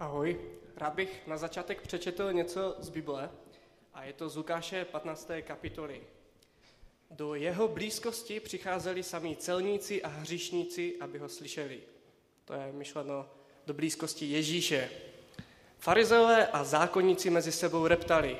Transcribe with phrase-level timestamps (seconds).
[0.00, 0.40] Ahoj,
[0.76, 3.30] rád bych na začátek přečetl něco z Bible
[3.94, 5.30] a je to z Lukáše 15.
[5.42, 6.00] kapitoly.
[7.10, 11.80] Do jeho blízkosti přicházeli sami celníci a hříšníci, aby ho slyšeli.
[12.44, 13.26] To je myšleno
[13.66, 14.90] do blízkosti Ježíše.
[15.78, 18.36] Farizeové a zákonníci mezi sebou reptali.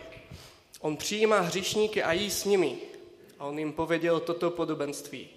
[0.81, 2.79] On přijímá hříšníky a jí s nimi.
[3.39, 5.29] A on jim pověděl toto podobenství.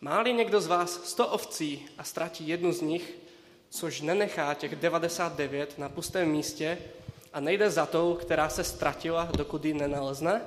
[0.00, 3.25] Máli někdo z vás sto ovcí a ztratí jednu z nich,
[3.76, 6.78] což nenechá těch 99 na pustém místě
[7.32, 10.40] a nejde za tou, která se ztratila, dokud ji nenalezne?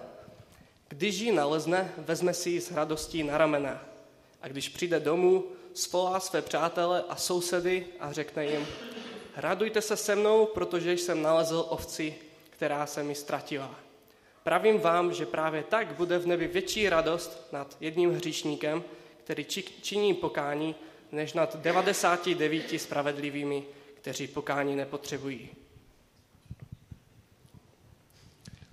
[0.88, 3.86] Když ji nalezne, vezme si ji s radostí na ramena.
[4.42, 8.68] A když přijde domů, svolá své přátele a sousedy a řekne jim,
[9.36, 12.16] radujte se se mnou, protože jsem nalezl ovci,
[12.50, 13.76] která se mi ztratila.
[14.44, 18.84] Pravím vám, že právě tak bude v nebi větší radost nad jedním hříšníkem,
[19.24, 19.46] který
[19.82, 20.76] činí pokání,
[21.12, 23.64] než nad 99 spravedlivými,
[24.02, 25.50] kteří pokání nepotřebují.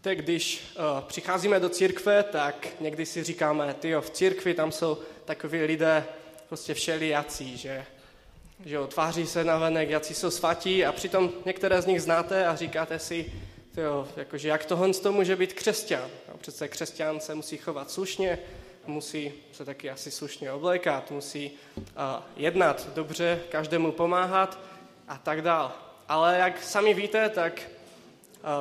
[0.00, 4.98] Tak když uh, přicházíme do církve, tak někdy si říkáme, ty v církvi tam jsou
[5.24, 6.04] takoví lidé
[6.48, 7.86] prostě všelijací, že,
[8.64, 12.46] že jo, tváří se na venek, jací jsou svatí a přitom některé z nich znáte
[12.46, 13.32] a říkáte si,
[13.74, 16.10] tyjo, jakože jak tohle to může být křesťan.
[16.28, 18.38] No, přece křesťan se musí chovat slušně,
[18.88, 21.50] musí se taky asi slušně oblékat, musí
[22.36, 24.58] jednat dobře, každému pomáhat
[25.08, 25.72] a tak dál.
[26.08, 27.62] Ale jak sami víte, tak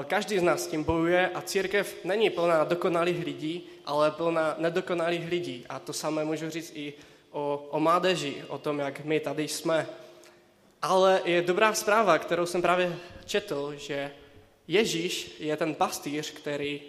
[0.08, 5.30] každý z nás s tím bojuje a církev není plná dokonalých lidí, ale plná nedokonalých
[5.30, 5.66] lidí.
[5.70, 6.94] A to samé můžu říct i
[7.32, 9.88] o, o mládeži, o tom, jak my tady jsme.
[10.82, 14.12] Ale je dobrá zpráva, kterou jsem právě četl, že
[14.68, 16.82] Ježíš je ten pastýř, který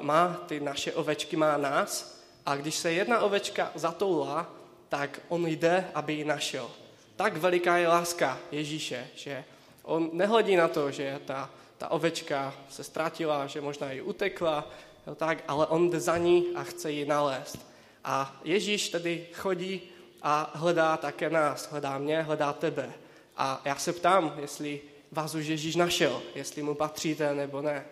[0.00, 2.19] má ty naše ovečky, má nás
[2.50, 4.50] a když se jedna ovečka zatoulá,
[4.88, 6.70] tak on jde, aby ji našel.
[7.16, 9.44] Tak veliká je láska Ježíše, že
[9.82, 14.70] on nehledí na to, že ta, ta ovečka se ztratila, že možná ji utekla,
[15.06, 17.66] jo, tak, ale on jde za ní a chce ji nalézt.
[18.04, 19.82] A Ježíš tedy chodí
[20.22, 22.92] a hledá také nás, hledá mě, hledá tebe.
[23.36, 24.80] A já se ptám, jestli
[25.12, 27.84] vás už Ježíš našel, jestli mu patříte nebo ne.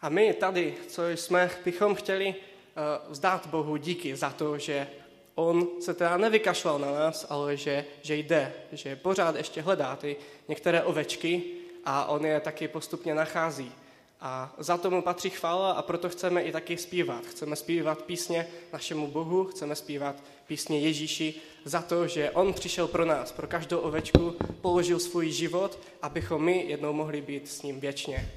[0.00, 4.88] A my tady, co jsme, bychom chtěli uh, vzdát Bohu díky za to, že
[5.34, 10.16] on se teda nevykašlal na nás, ale že, že jde, že pořád ještě hledá ty
[10.48, 11.42] některé ovečky
[11.84, 13.72] a on je taky postupně nachází.
[14.20, 17.26] A za tomu patří chvála a proto chceme i taky zpívat.
[17.26, 20.16] Chceme zpívat písně našemu Bohu, chceme zpívat
[20.46, 21.34] písně Ježíši
[21.64, 26.64] za to, že On přišel pro nás, pro každou ovečku, položil svůj život, abychom my
[26.68, 28.30] jednou mohli být s ním věčně.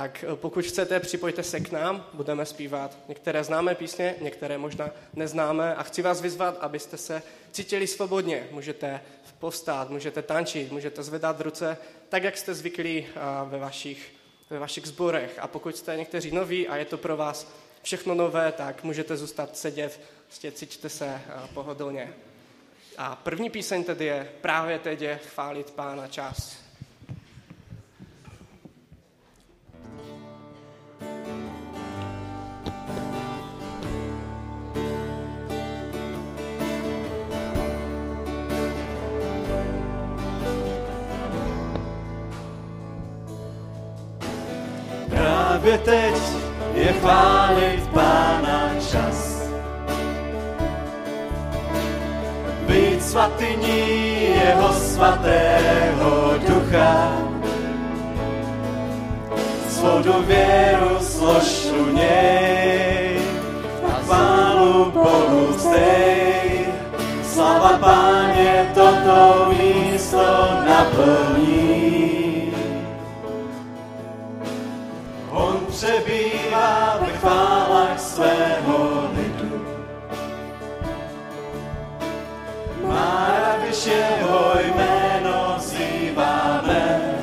[0.00, 4.90] Tak eh, pokud chcete, připojte se k nám, budeme zpívat některé známé písně, některé možná
[5.14, 8.48] neznámé a chci vás vyzvat, abyste se cítili svobodně.
[8.50, 9.00] Můžete
[9.38, 11.76] postát, můžete tančit, můžete zvedat ruce,
[12.08, 14.12] tak jak jste zvyklí eh, ve vašich,
[14.50, 15.38] ve vašich zborech.
[15.40, 17.52] A pokud jste někteří noví a je to pro vás
[17.82, 21.22] všechno nové, tak můžete zůstat sedět, prostě cítíte se eh,
[21.54, 22.14] pohodlně.
[22.98, 26.65] A první píseň tedy je právě teď je chválit Pána čas.
[45.66, 46.22] Právě teď
[46.74, 49.42] je chválit Pána čas.
[52.66, 57.18] Být svatyní jeho svatého ducha,
[59.68, 63.20] svou důvěru složu něj
[63.88, 66.66] a chválu Bohu vzdej.
[67.24, 71.65] Slava Páně toto místo naplní.
[75.76, 79.66] Přebývá ve chválách svého lidu.
[82.88, 87.14] Má když jeho jméno zýváme,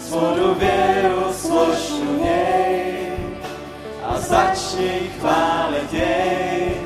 [0.00, 3.12] svou důvěru složu něj
[4.04, 6.76] a začni chválit jej.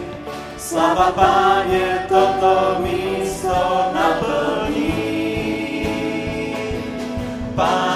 [0.59, 5.11] Slava Páně toto místo naplní.
[7.55, 7.90] Pána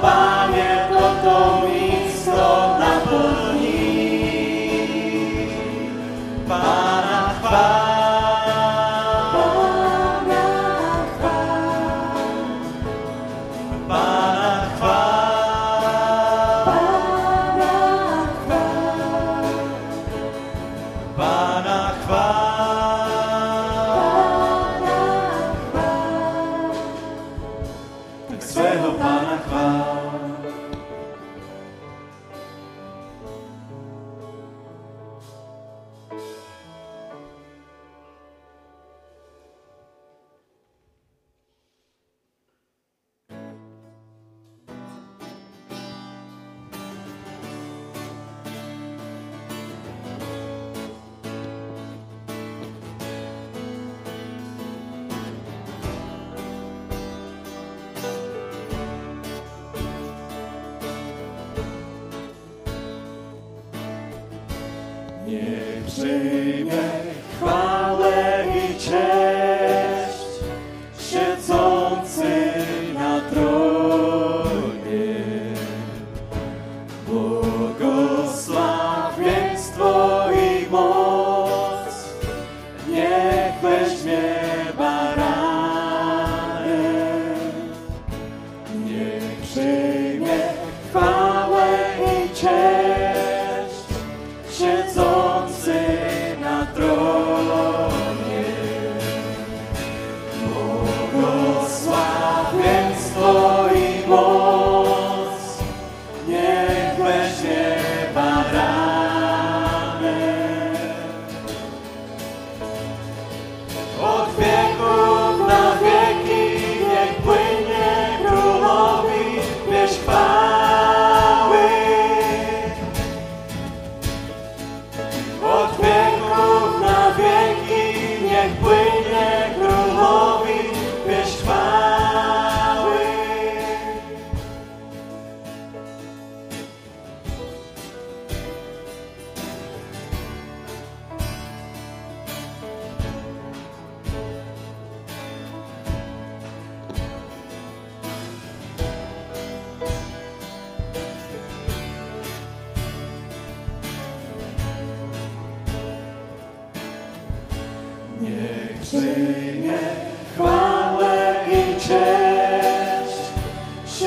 [0.00, 0.77] Slava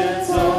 [0.02, 0.51] nations.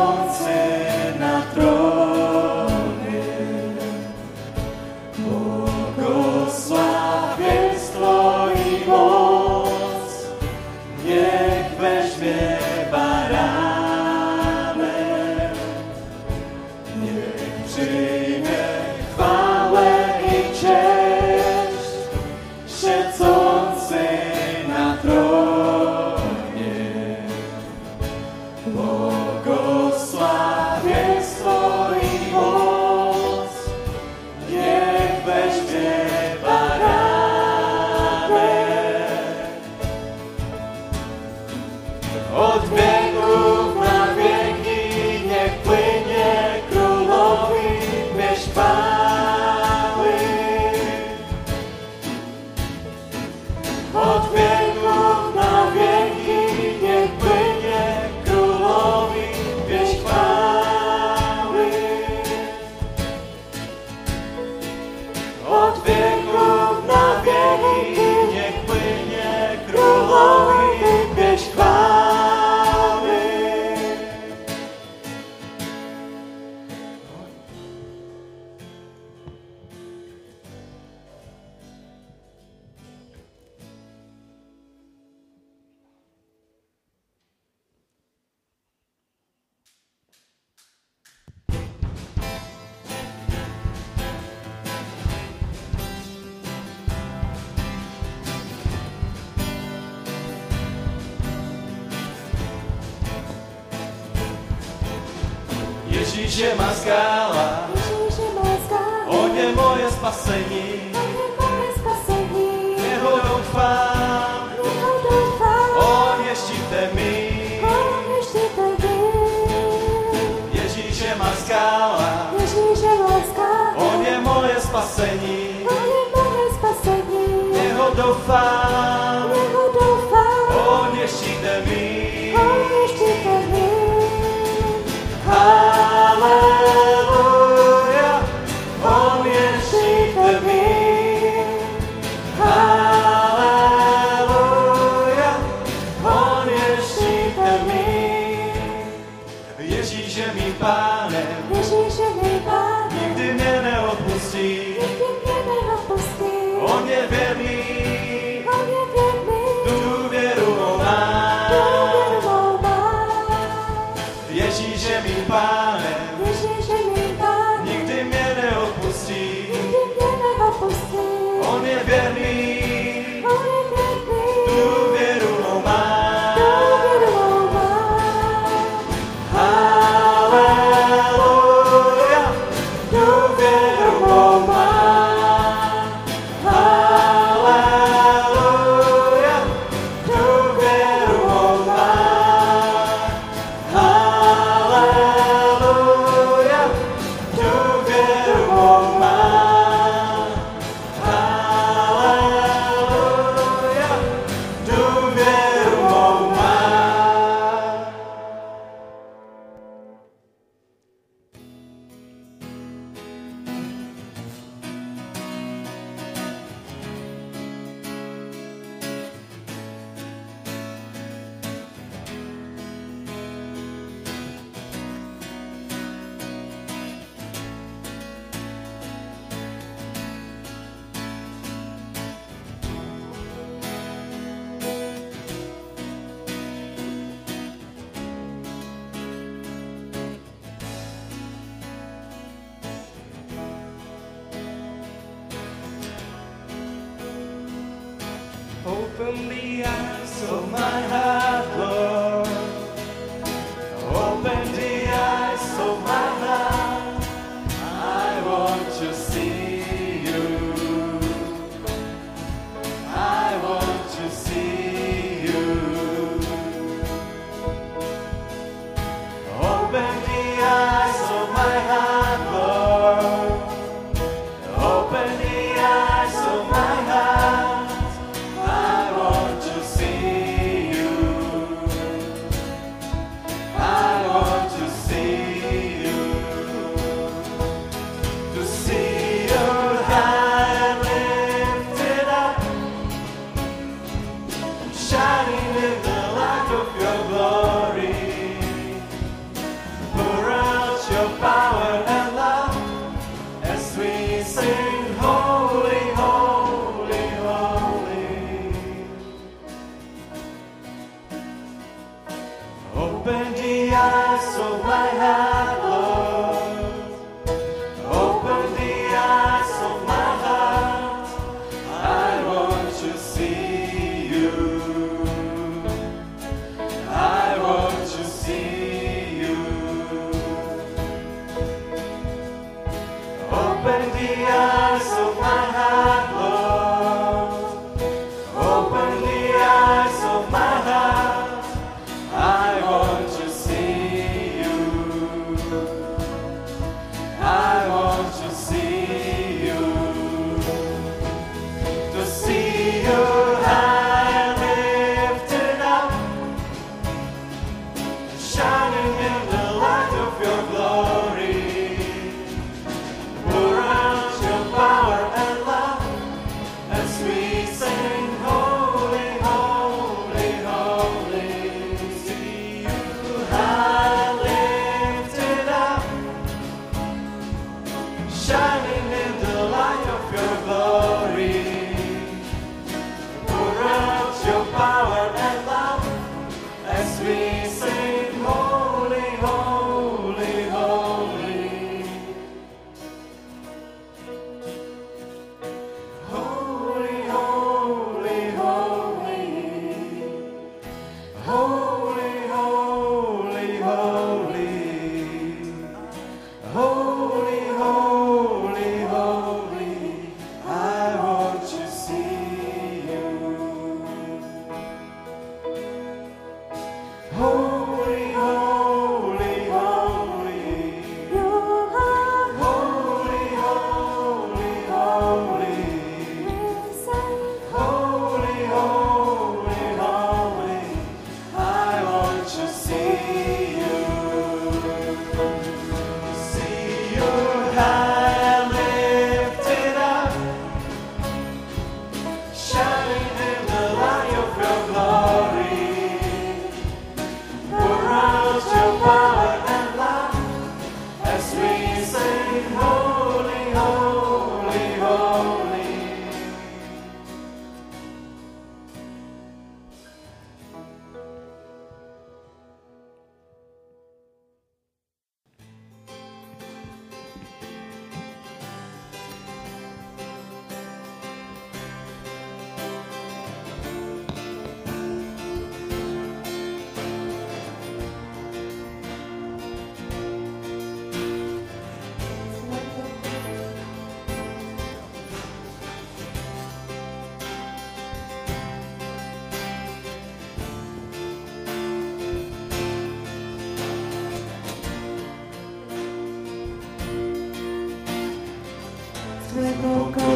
[165.33, 165.72] Ježíš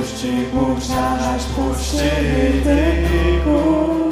[0.06, 2.10] puszczy, Bóg znalazł puszczy
[2.64, 4.05] Tego.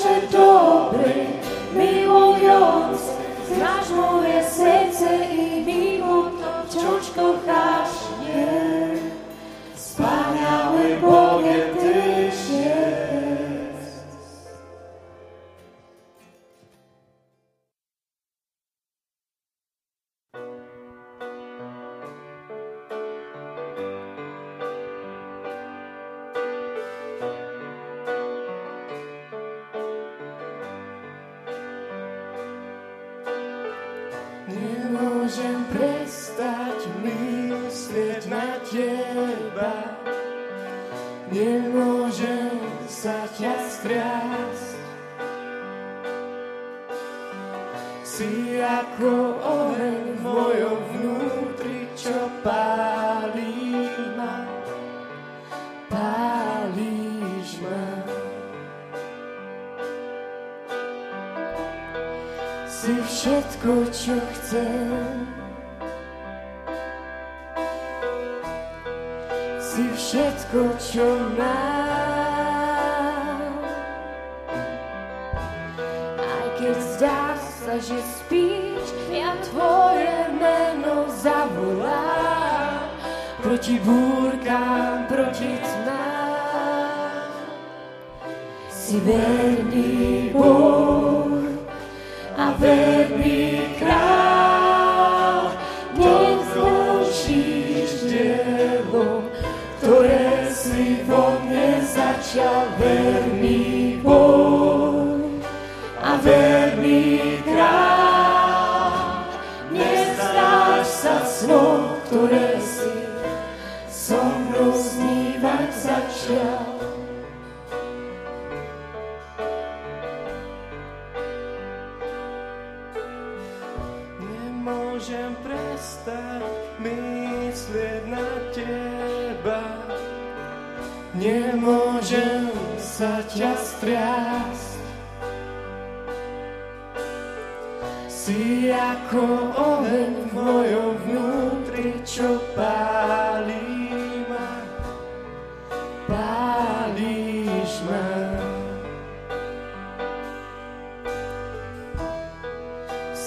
[0.00, 1.14] zawsze dobry,
[1.74, 3.04] miłujący.
[3.54, 7.10] Znasz moje serce i mimo to wciąż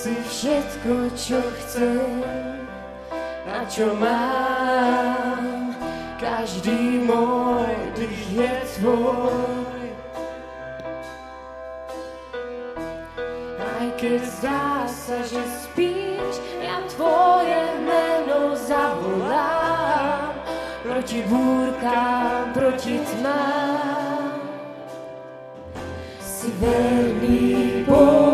[0.04, 2.20] si všetko, čo chcem,
[3.48, 5.72] na čo mám.
[6.20, 9.80] Každý môj dých je tvoj.
[13.64, 20.36] Aj keď zdá sa, že spíš, ja tvoje meno zavolám.
[20.84, 24.52] Proti búrkám, proti tmám.
[26.20, 28.33] Si verný Boh.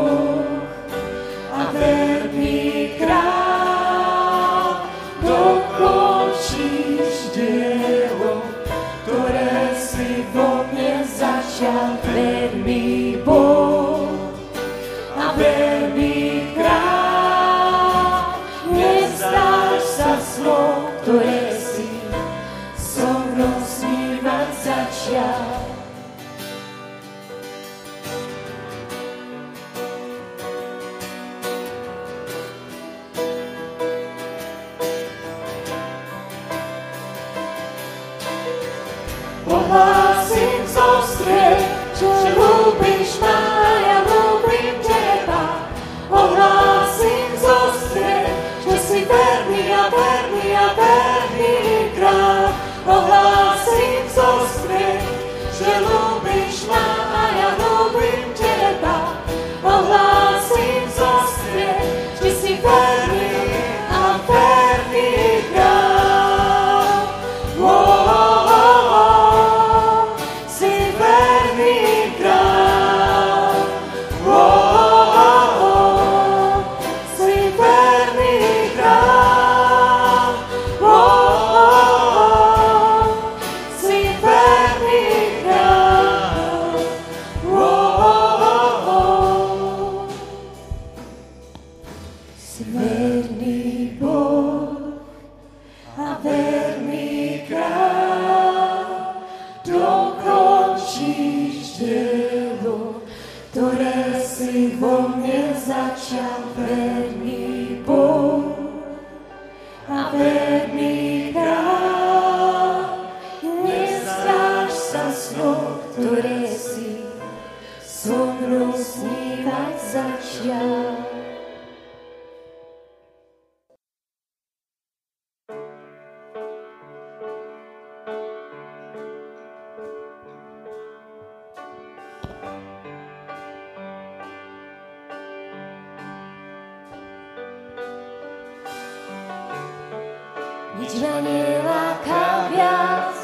[140.89, 143.19] dřmanila kaviac,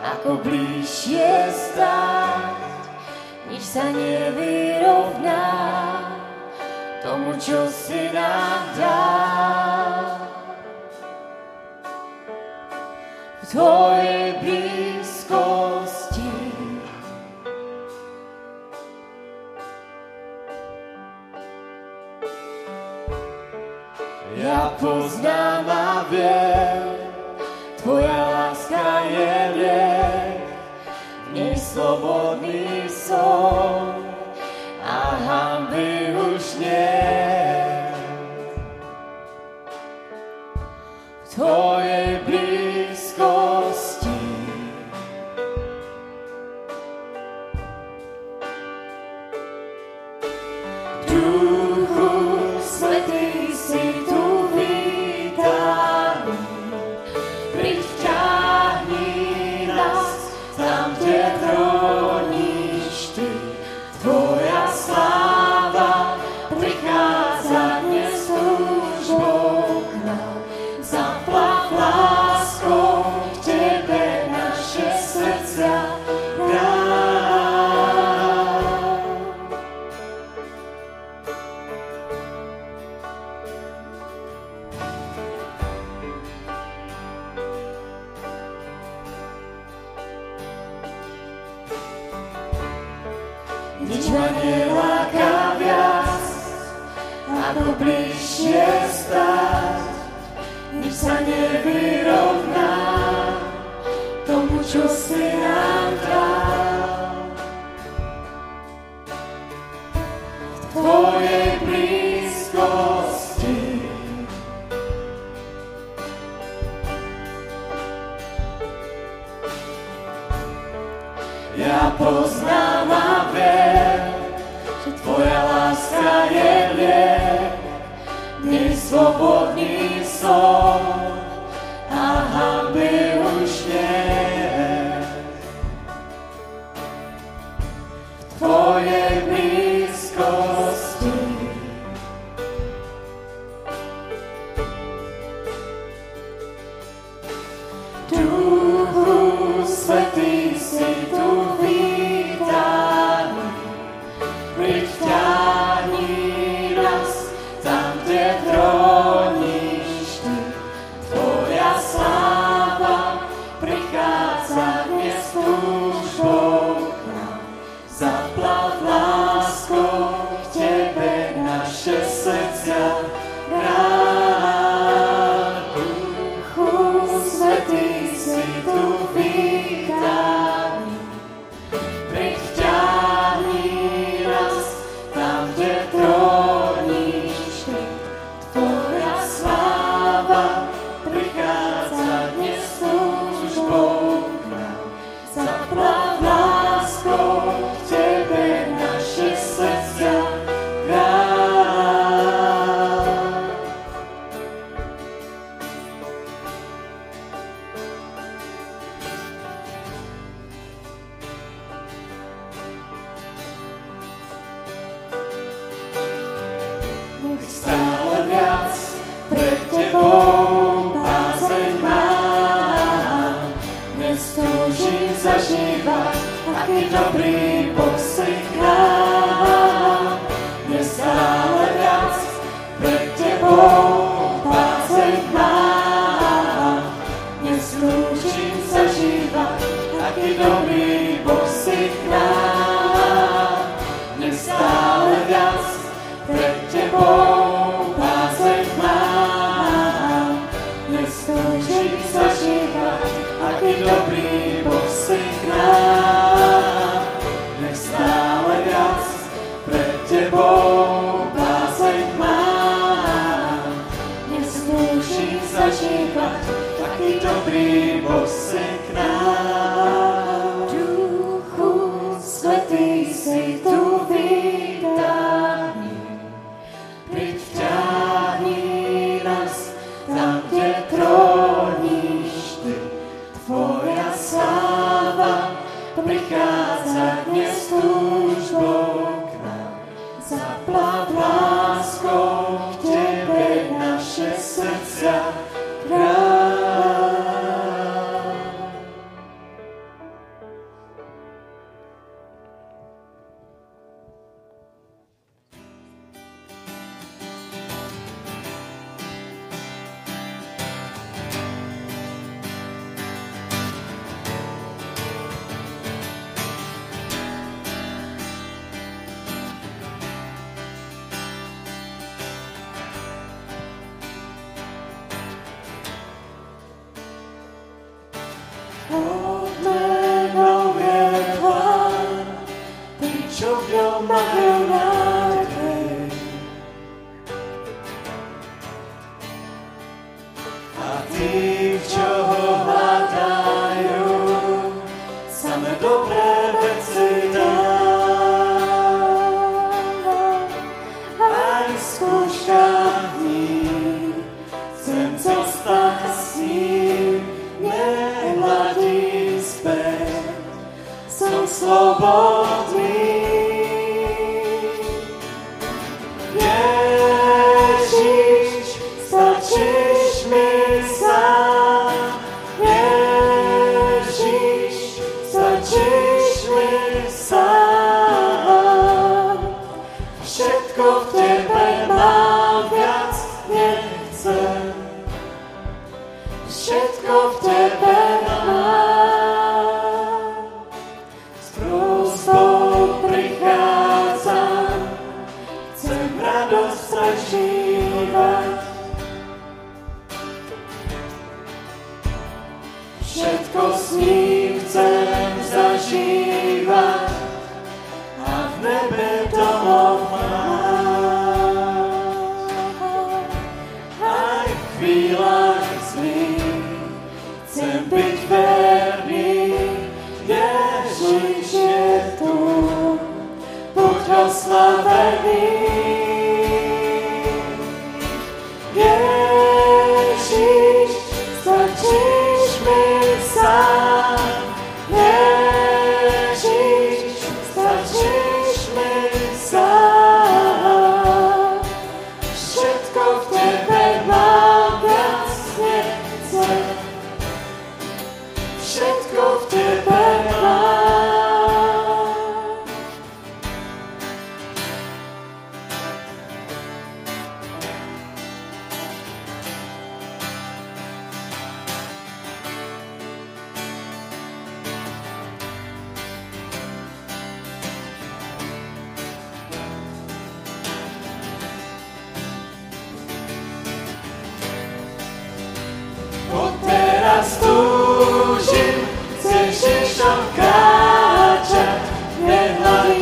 [0.00, 2.56] ako blíž je stát,
[3.52, 5.44] nič sa nevyrovná
[7.04, 9.33] tomu, čo si nám dál.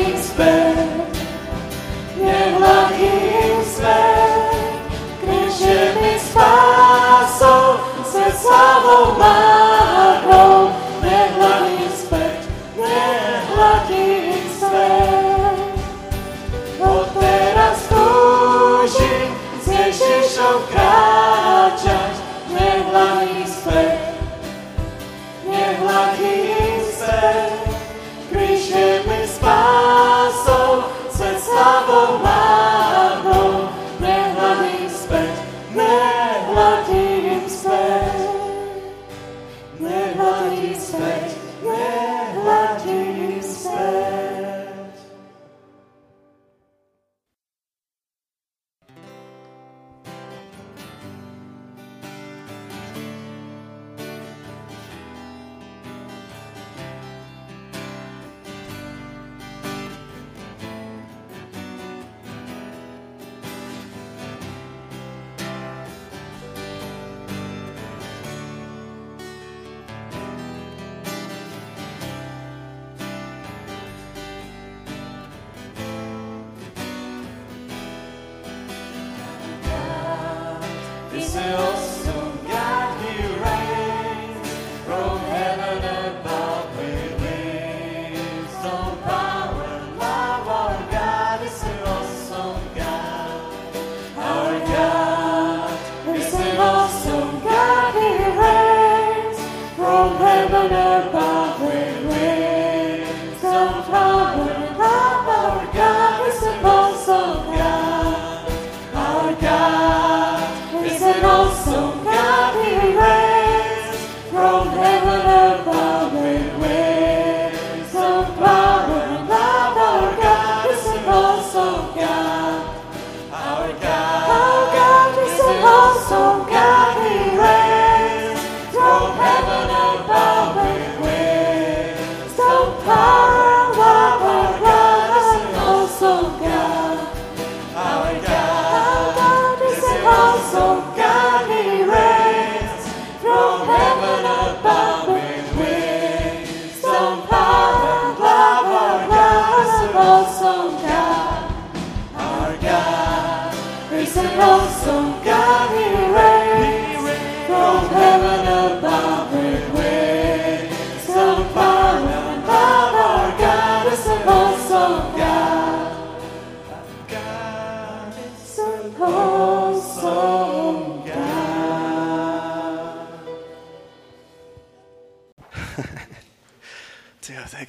[0.04, 0.61] wings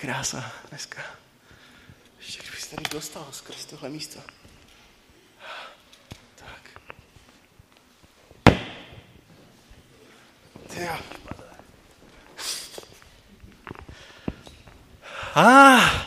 [0.04, 1.01] krása dneska.
[2.20, 4.20] Ještě kdybych se tady dostal skrz tohle místo.
[6.36, 6.82] Tak.
[10.68, 10.95] Ty jo.
[15.36, 16.06] A, ah,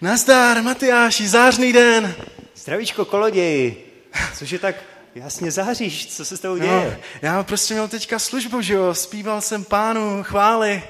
[0.00, 2.14] nazdar, Matyáši, zářný den.
[2.54, 4.02] Zdravíčko, koloději.
[4.38, 4.76] Což je tak
[5.14, 7.00] jasně záříš, co se s tebou No, děje?
[7.22, 10.82] já prostě měl teďka službu, že jo, zpíval jsem pánu chvály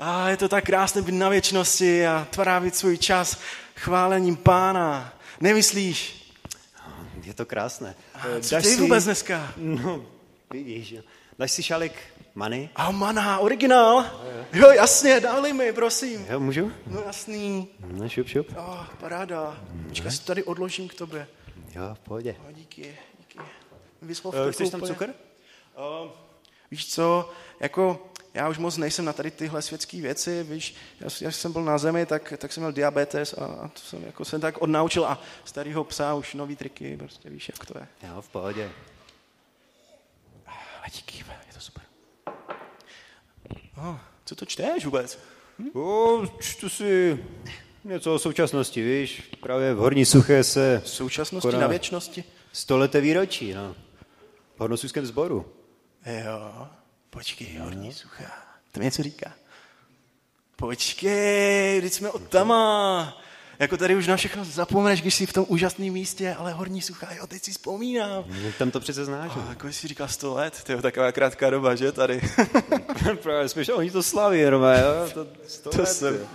[0.00, 3.38] a je to tak krásné být na věčnosti a trávit svůj čas
[3.76, 5.12] chválením pána.
[5.40, 6.16] Nemyslíš?
[7.22, 7.94] Je to krásné.
[8.14, 9.52] A Eh, co ty vůbec dneska?
[9.56, 10.04] No,
[10.52, 11.02] vidíš, jo.
[11.38, 11.92] Dáš si šálek
[12.34, 12.70] many?
[12.76, 14.06] A mana, originál?
[14.52, 16.26] Jo, jasně, dali mi, prosím.
[16.30, 16.72] Jo, můžu?
[16.86, 17.68] No jasný.
[17.86, 18.48] No, šup, šup.
[18.56, 19.60] Oh, paráda.
[19.88, 21.26] Počkej, si tady odložím k tobě.
[21.74, 22.36] Jo, v pohodě.
[22.46, 23.38] Oh, díky, díky.
[24.02, 25.04] Vyslov Eh, to Chceš tam cukr?
[25.06, 26.10] Uh,
[26.70, 27.30] víš co,
[27.60, 31.64] jako já už moc nejsem na tady tyhle světské věci, víš, já, já jsem byl
[31.64, 35.06] na zemi, tak, tak jsem měl diabetes a, a to jsem jako jsem tak odnaučil
[35.06, 37.88] a starýho psa už nový triky, prostě víš, jak to je.
[38.08, 38.70] Jo, v pohodě.
[40.82, 41.82] A díky, je to super.
[43.76, 45.18] Oh, co to čteš vůbec?
[45.74, 47.24] O, čtu si
[47.84, 49.30] něco o současnosti, víš?
[49.42, 52.24] Právě v Horní Suché se V současnosti koná na věčnosti?
[52.52, 53.74] stoleté výročí, no.
[54.56, 55.52] V Hornosuském sboru.
[56.24, 56.68] Jo,
[57.10, 58.32] počkej, horní suchá.
[58.72, 59.32] To mi něco říká.
[60.56, 63.16] Počkej, teď jsme od tama.
[63.58, 67.14] Jako tady už na všechno zapomeneš, když jsi v tom úžasném místě, ale horní suchá,
[67.14, 68.24] jo, teď si vzpomínám.
[68.28, 69.32] No, Tam to přece znáš.
[69.36, 72.20] A jako jsi říkal 100 let, to je taková krátká doba, že tady?
[73.22, 75.10] Právě spíš, oni to slaví, jenom, jo?
[75.14, 76.26] To, sto to let, jsem jo.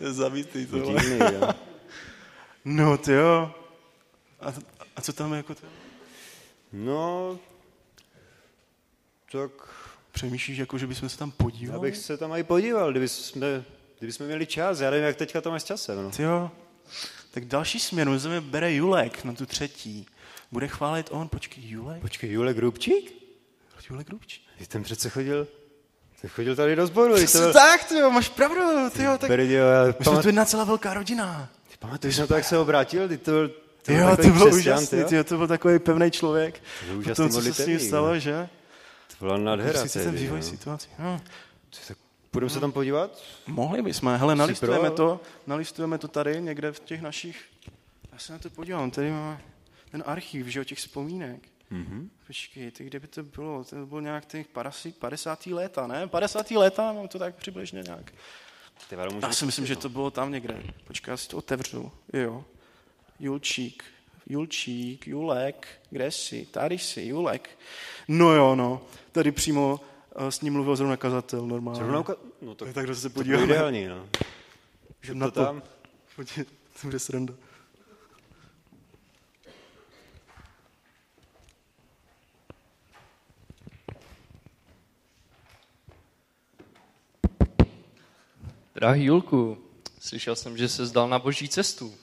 [0.12, 1.02] zabitý tohle.
[1.02, 1.48] Divný, jo.
[2.64, 3.54] No ty jo.
[4.40, 4.52] A,
[4.96, 5.66] a co tam jako to?
[6.72, 7.38] No,
[9.32, 9.50] tak
[10.12, 11.76] Přemýšlíš, jako, že bychom se tam podívali?
[11.78, 13.64] já bych se tam i podíval, kdyby jsme
[13.98, 16.02] Kdybychom měli čas, já nevím, jak teďka to máš časem.
[16.02, 16.10] No.
[16.10, 16.50] Ty jo.
[17.30, 20.06] Tak další směnu zemi bere Julek na tu třetí.
[20.52, 22.00] Bude chválit on, počkej, Julek?
[22.00, 23.22] Počkej, Julek Rubčík?
[23.90, 24.40] Julek Rubč.
[24.58, 25.48] Ty ten přece chodil,
[26.20, 27.14] ten chodil tady do sboru.
[27.16, 29.30] ty to byl- Tak, ty jo, máš pravdu, ty jo, tak...
[29.30, 31.48] Berdě, já My jsme pamat, tu jedna celá velká rodina.
[31.70, 33.08] ty pamatuješ na to, jak se obrátil?
[33.08, 33.48] Ty to, byl-
[33.82, 35.24] to byl Jo, to křesťan, úžasný, ty jo?
[35.24, 36.54] ty to byl takový pevný člověk.
[36.80, 38.18] To byl úžasný tom, co se s ním stalo, no.
[38.18, 38.48] že?
[39.22, 39.80] To byla nádhera.
[39.80, 40.46] Prostě ten tehdy, vývoj no.
[40.46, 40.88] situací.
[40.98, 41.20] No.
[41.88, 41.98] Tak
[42.30, 43.22] Půjdeme se tam podívat?
[43.46, 47.44] Mohli bychom, hele, nalistujeme to, nalistujeme to tady někde v těch našich,
[48.12, 49.40] já se na to podívám, tady máme
[49.90, 51.48] ten archiv, že jo, těch vzpomínek.
[51.70, 52.10] Mhm.
[52.26, 53.64] Počkej, ty kde by to bylo?
[53.64, 54.94] To bylo nějak těch 50.
[54.94, 55.46] 50.
[55.46, 56.06] léta, ne?
[56.06, 56.50] 50.
[56.50, 58.12] léta, mám to tak přibližně nějak.
[58.88, 60.62] Ty Já si myslím, že to bylo tam někde.
[60.84, 61.92] Počkej, já si to otevřu.
[62.12, 62.44] Jo.
[63.20, 63.84] Julčík,
[64.26, 66.46] Julčík, Julek, kde jsi?
[66.50, 67.50] Tady jsi, Julek.
[68.08, 68.80] No jo, no.
[69.12, 69.80] Tady přímo
[70.16, 71.78] eh, s ním mluvil zrovna kazatel normálně.
[71.78, 73.44] Zrovna uka- No to, Tak, tak se to podíváme.
[73.44, 74.08] ideální, no.
[75.02, 75.44] Že Na to to.
[75.44, 75.62] tam.
[76.16, 76.44] Podívej,
[76.80, 77.34] to bude sranda.
[88.74, 89.58] Drahý Julku,
[90.00, 91.94] slyšel jsem, že se zdal na boží cestu.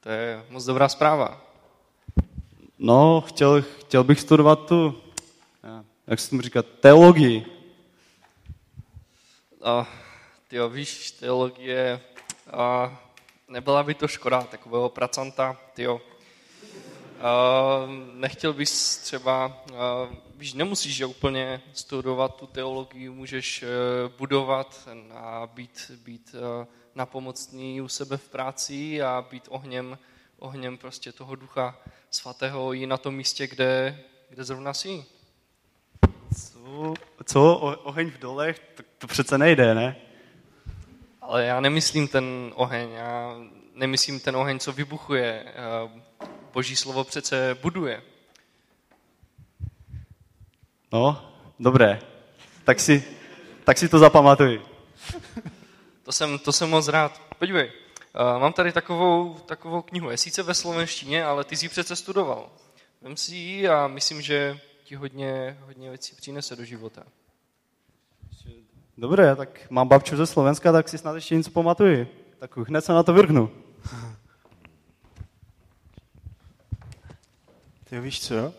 [0.00, 1.49] To je moc dobrá zpráva.
[2.82, 5.00] No, chtěl, chtěl bych studovat tu,
[5.64, 7.46] eh, jak se tomu říká, teologii.
[9.62, 9.88] A
[10.48, 12.00] ty víš, teologie,
[12.52, 12.98] a
[13.48, 16.00] nebyla by to škoda takového pracanta, tyjo.
[17.20, 17.32] A
[18.12, 19.44] nechtěl bys třeba,
[19.76, 23.66] a víš, nemusíš že úplně studovat tu teologii, můžeš eh,
[24.18, 29.98] budovat a být, být eh, napomocný u sebe v práci a být ohněm,
[30.40, 31.78] ohněm prostě toho ducha
[32.10, 35.04] svatého i na tom místě, kde, kde zrovna jsi.
[36.38, 36.94] Co?
[37.24, 37.58] Co?
[37.58, 38.58] O, oheň v dolech?
[38.58, 39.96] To, to přece nejde, ne?
[41.20, 43.36] Ale já nemyslím ten oheň, já
[43.74, 45.44] nemyslím ten oheň, co vybuchuje.
[45.46, 46.00] Eh,
[46.52, 48.02] Boží slovo přece buduje.
[50.92, 52.00] No, dobré.
[52.64, 53.04] Tak si,
[53.64, 54.62] tak si to zapamatuj.
[56.02, 57.22] To jsem, to jsem moc rád.
[57.38, 57.72] Podívej,
[58.38, 60.10] mám tady takovou, takovou knihu.
[60.10, 62.50] Je sice ve slovenštině, ale ty jsi ji přece studoval.
[63.02, 67.02] Vem si ji a myslím, že ti hodně, hodně věcí přinese do života.
[68.98, 72.26] Dobré, tak mám babču ze Slovenska, tak si snad ještě něco pamatuji.
[72.38, 73.50] Tak hned se na to vrhnu.
[77.84, 78.54] Ty jo, víš co?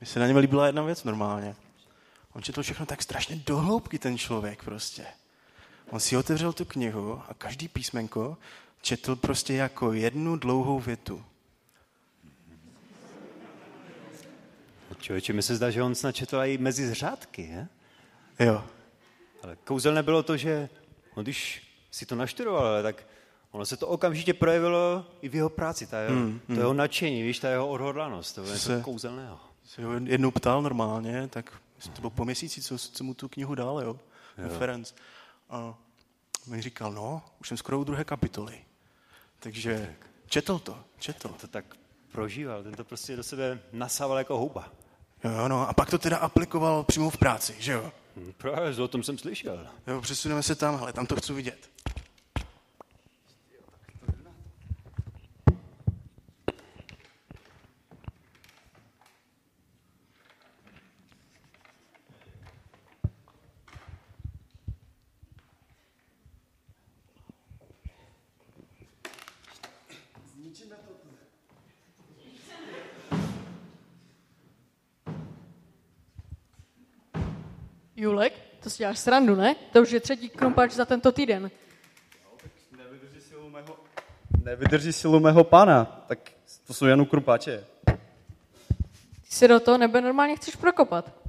[0.00, 1.56] Mně se na něm líbila jedna věc normálně.
[2.32, 5.06] On četl všechno tak strašně dohloubky ten člověk prostě.
[5.92, 8.36] On si otevřel tu knihu a každý písmenko
[8.82, 11.24] četl prostě jako jednu dlouhou větu.
[15.00, 17.68] Člověče, mi se zdá, že on snad četl i mezi řádky, je?
[18.46, 18.64] Jo.
[19.42, 20.68] Ale kouzelné bylo to, že
[21.14, 23.06] on když si to naštudoval, ale tak
[23.50, 27.22] ono se to okamžitě projevilo i v jeho práci, ta jeho, Hmm, to jeho nadšení,
[27.22, 29.40] víš, ta jeho odhodlanost, to je Se- něco kouzelného.
[29.64, 31.52] Se ho jednou ptal normálně, tak
[31.94, 34.00] to bylo po měsíci, co, co mu tu knihu dal, jo.
[34.38, 34.48] jo.
[34.58, 34.92] Ferenc.
[35.52, 35.74] A
[36.46, 38.64] mi říkal, no, už jsem skoro u druhé kapitoly.
[39.38, 39.96] Takže
[40.26, 41.28] četl to, četl.
[41.28, 41.64] To tak
[42.12, 44.72] prožíval, ten to prostě do sebe nasával jako houba.
[45.24, 47.92] Jo, no, a pak to teda aplikoval přímo v práci, že jo.
[48.16, 49.66] Hm, Právě, o tom jsem slyšel.
[49.86, 51.70] Jo, přesuneme se tam, hele, tam to chci vidět.
[78.82, 79.54] Děláš srandu, ne?
[79.72, 81.50] To už je třetí krumpač za tento týden.
[82.76, 83.76] Nevydrží silu mého,
[84.44, 86.18] nevydrží silu mého pána, tak
[86.66, 87.64] to jsou jen krumpače.
[87.84, 91.21] Ty si do toho nebe normálně chceš prokopat.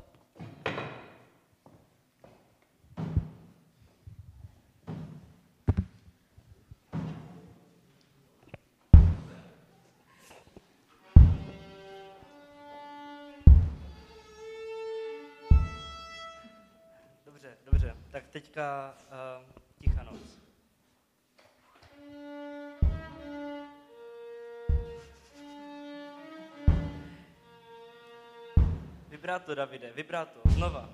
[29.44, 30.90] Vibráto, Davide, vibráto, znova.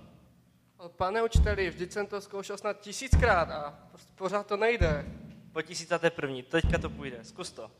[0.97, 5.05] Pane učiteli, vždyť jsem to zkoušel snad tisíckrát a prostě pořád to nejde.
[5.51, 7.71] Po tisícaté první, teďka to půjde, zkus to.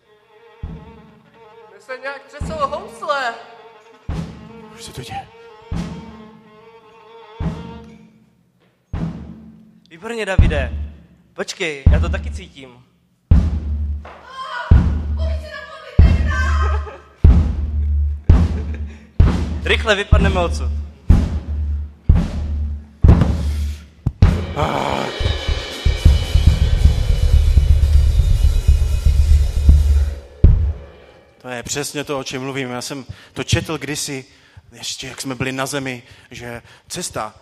[1.72, 3.36] Mně se nějak třesou housle.
[4.74, 5.28] Už se to děje.
[9.90, 10.72] Výborně, Davide.
[11.34, 12.89] Počkej, já to taky cítím.
[19.64, 20.72] Rychle vypadneme odsud.
[31.42, 32.70] To je přesně to, o čem mluvím.
[32.70, 34.26] Já jsem to četl kdysi,
[34.72, 37.36] ještě jak jsme byli na zemi, že cesta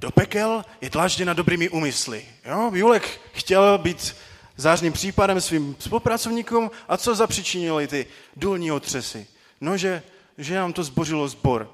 [0.00, 2.24] do pekel je dlažděna dobrými úmysly.
[2.44, 2.70] Jo?
[2.74, 4.16] Julek chtěl být
[4.56, 8.06] zářným případem svým spolupracovníkům a co zapřičinili ty
[8.36, 9.26] důlní otřesy?
[9.60, 10.02] No, že,
[10.38, 11.70] že nám to zbořilo zbor.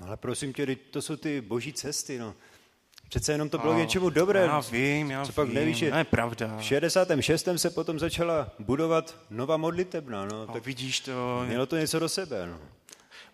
[0.00, 2.34] No, ale prosím tě, to jsou ty boží cesty, no.
[3.08, 4.40] Přece jenom to bylo k něčemu dobré.
[4.40, 6.56] já vím, já Co pak vím, nevíš, že je pravda.
[6.58, 7.48] v 66.
[7.56, 10.46] se potom začala budovat nová modlitebna, no.
[10.46, 12.58] Tak Tak vidíš to, mělo to něco do sebe, no.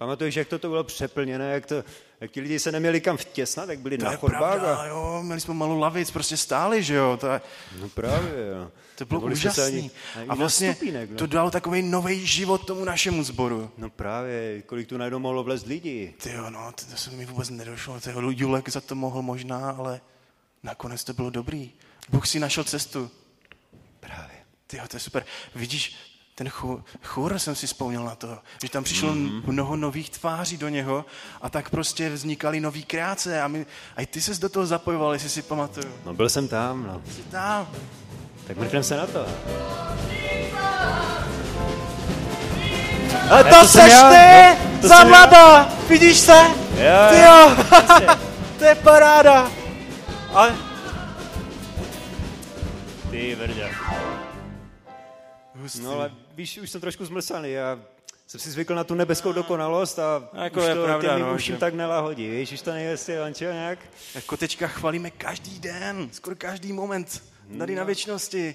[0.03, 1.85] Pamatuješ, jak to bylo přeplněné, jak, to,
[2.21, 4.39] jak ti lidi se neměli kam vtěsnat, jak byli to na chodbách.
[4.41, 7.41] pravda, A, jo, měli jsme malou lavic, prostě stáli, že jo, to je,
[7.81, 8.71] no právě, jo.
[8.99, 9.63] to bylo se úžasný.
[9.65, 11.17] ani- ani A vlastně stupínek, no.
[11.17, 13.71] to dalo takový nový život tomu našemu sboru.
[13.79, 16.15] No právě, kolik tu najednou mohlo vlezt lidí.
[16.23, 18.01] Ty jo, no, to, to se mi vůbec nedošlo.
[18.01, 20.01] Ty jo, Julek za to mohl možná, ale
[20.63, 21.73] nakonec to bylo dobrý.
[22.09, 23.11] Bůh si našel cestu.
[24.01, 24.37] Právě.
[24.67, 25.25] Ty jo, to je super.
[25.55, 25.97] Vidíš,
[26.35, 26.49] ten
[27.05, 29.27] chůr, jsem si vzpomněl na to, že tam přišlo Mhm.
[29.29, 29.43] mm-hmm.
[29.53, 31.05] mnoho nových tváří do něho
[31.43, 33.67] a tak prostě vznikaly nový kreace a, my,
[33.97, 35.95] a i ty ses do toho zapojoval, jestli si pamatuju.
[36.05, 37.03] No byl jsem tam, no.
[37.13, 37.69] Jsi tam.
[38.47, 39.27] Tak mrknem se na to.
[43.31, 46.37] A to jsem já, no, to za mladá, vidíš se?
[46.77, 47.57] Jo, Ty jo,
[48.59, 49.51] to je paráda.
[50.35, 50.55] Ale
[53.11, 53.69] Ty vrďa.
[55.83, 57.51] No ale víš, už jsem trošku zmlsaný.
[57.51, 57.81] Já
[58.27, 61.35] jsem si zvykl na tu nebeskou dokonalost a Jako už je to pravda, těm no,
[61.35, 62.31] uším že- tak nelahodí.
[62.31, 63.79] Víš, už to nejde si Ančo nějak?
[64.15, 67.23] jako teďka chvalíme každý den, skoro každý moment
[67.59, 68.55] tady na věčnosti.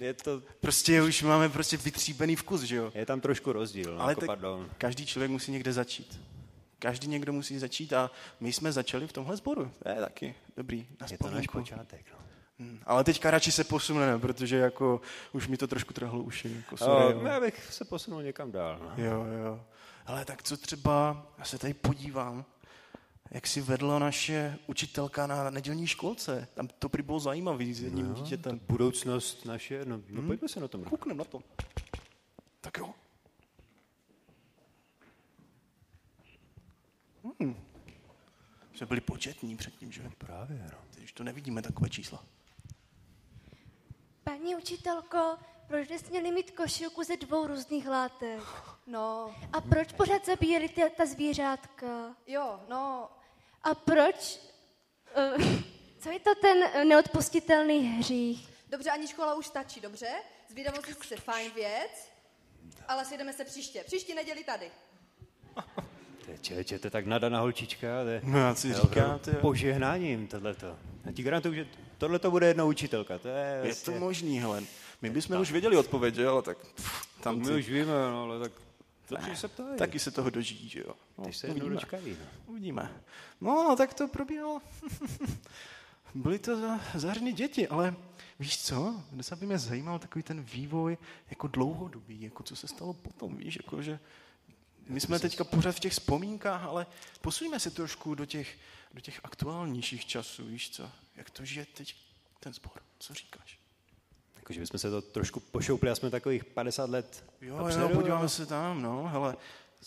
[0.00, 2.92] Je, to, Prostě už máme prostě vytříbený vkus, že jo?
[2.94, 4.68] je tam trošku rozdíl, no, Ale jako pardon.
[4.78, 6.20] každý člověk musí někde začít.
[6.78, 9.70] Každý někdo musí začít a my jsme začali v tomhle sboru.
[9.82, 10.86] To je taky dobrý.
[11.00, 12.00] Na Je to náš počátek.
[12.12, 12.18] No.
[12.60, 15.00] Hmm, Ale teďka radši se posuneme, protože jako
[15.32, 16.52] už mi to trošku trhlo uši.
[16.56, 17.26] Jako sorry, O, jo.
[17.26, 18.78] já bych se posunul někam dál.
[18.82, 19.04] No.
[19.04, 19.64] jo, jo.
[20.06, 22.44] Ale tak co třeba, já se tady podívám,
[23.30, 26.48] jak si vedla naše učitelka na nedělní školce.
[26.54, 28.60] Tam to prý bylo zajímavý s jedním no, dítětem.
[28.68, 30.84] Budoucnost naše, no, no pojďme se na tom.
[30.84, 30.90] No.
[30.90, 31.40] Kouknem na to.
[32.60, 32.94] Tak jo.
[37.40, 37.56] Hmm.
[38.74, 40.02] Jsme byli početní předtím, že?
[40.18, 40.78] Právě, no.
[40.94, 42.24] Teď už to nevidíme, takové čísla.
[44.24, 45.36] Paní učitelko,
[45.68, 48.40] proč bys měli mít košilku ze dvou různých látek?
[48.86, 52.16] No, A proč pořád zabíjeli ty, ta zvířátka?
[52.26, 53.08] jo, no,
[53.62, 54.38] A proč...
[55.38, 55.44] Uh,
[55.98, 58.48] co je to ten eh, neodpustitelný hřích?
[58.68, 60.08] dobře, ani škola už stačí, dobře?
[60.48, 62.10] Zvídavost je sice fajn věc,
[62.88, 63.82] ale sjedeme se příště.
[63.86, 64.70] Příští neděli tady.
[66.24, 67.86] To je, čeče, to je tak nadaná holčička.
[68.00, 69.36] Je, No, já si to je říkám, opravdu ty jo.
[69.40, 70.76] požehnáním tohleto.
[71.04, 71.66] Já ti garantuju, že
[72.00, 73.18] tohle to bude jednou učitelka.
[73.18, 74.62] To je, Je vlastně- to možný, hele.
[75.02, 76.26] My bychom už věděli odpověď, že?
[76.26, 78.52] Ale tak pff, tam My ty, už víme, no, ale tak
[79.10, 79.78] dobře se ptají.
[79.78, 80.94] taky se toho dožijí, že jo?
[81.18, 81.74] No, Teď se jednou uvidíme.
[81.74, 82.10] dočkají.
[82.20, 82.26] No.
[82.46, 82.92] Uvidíme.
[83.40, 84.60] No, tak to probíhalo.
[86.14, 87.94] Byly to za- zářný děti, ale
[88.38, 89.02] víš co?
[89.12, 90.98] Dnes by mě zajímal takový ten vývoj
[91.30, 93.98] jako dlouhodobý, jako co se stalo potom, víš, jako že
[94.88, 96.86] my jsme teďka pořád v těch vzpomínkách, ale
[97.20, 98.56] posuníme se trošku do těch,
[98.94, 100.90] do těch aktuálnějších časů, víš co?
[101.16, 101.94] Jak to žije teď
[102.40, 102.72] ten spor?
[102.98, 103.58] Co říkáš?
[104.36, 108.46] Jakože bychom se to trošku pošoupli a jsme takových 50 let Jo, jo, podíváme se
[108.46, 109.36] tam, no, hele,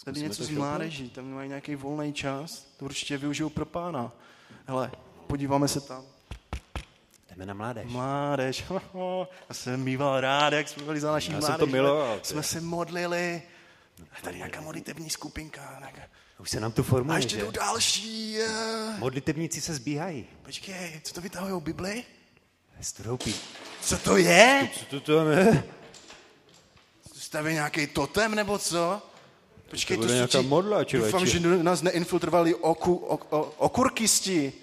[0.06, 4.12] tady něco z mládeží, tam mají nějaký volný čas, to určitě využijou pro pána.
[4.66, 4.92] Hele,
[5.28, 6.06] podíváme se tam.
[7.30, 7.92] Jdeme na mládež.
[7.92, 8.64] Mládež,
[9.50, 11.60] já jsem býval rád, jak jsme byli za naší Já jsem mládež.
[11.60, 12.20] to miloval.
[12.24, 13.42] Jsme se modlili.
[14.02, 15.76] A tady nějaká modlitební skupinka.
[15.80, 16.02] Nějaká...
[16.40, 17.42] Už se nám tu A formuje, ještě že?
[17.42, 18.38] jdou další.
[18.40, 20.26] eh, Modlitebníci se zbíhají.
[20.44, 22.04] Počkej, co to vytahujou, Bibli?
[22.82, 23.36] Stroupí.
[23.82, 24.70] Co to je?
[24.80, 25.64] Co to tam je?
[27.18, 29.02] Staví nějaký totem nebo co?
[29.70, 31.12] Počkej, To jsou nějaká ti- modla, člověče.
[31.12, 34.54] Doufám, že nás neinfiltrovali oku, ok, o, okurkisti.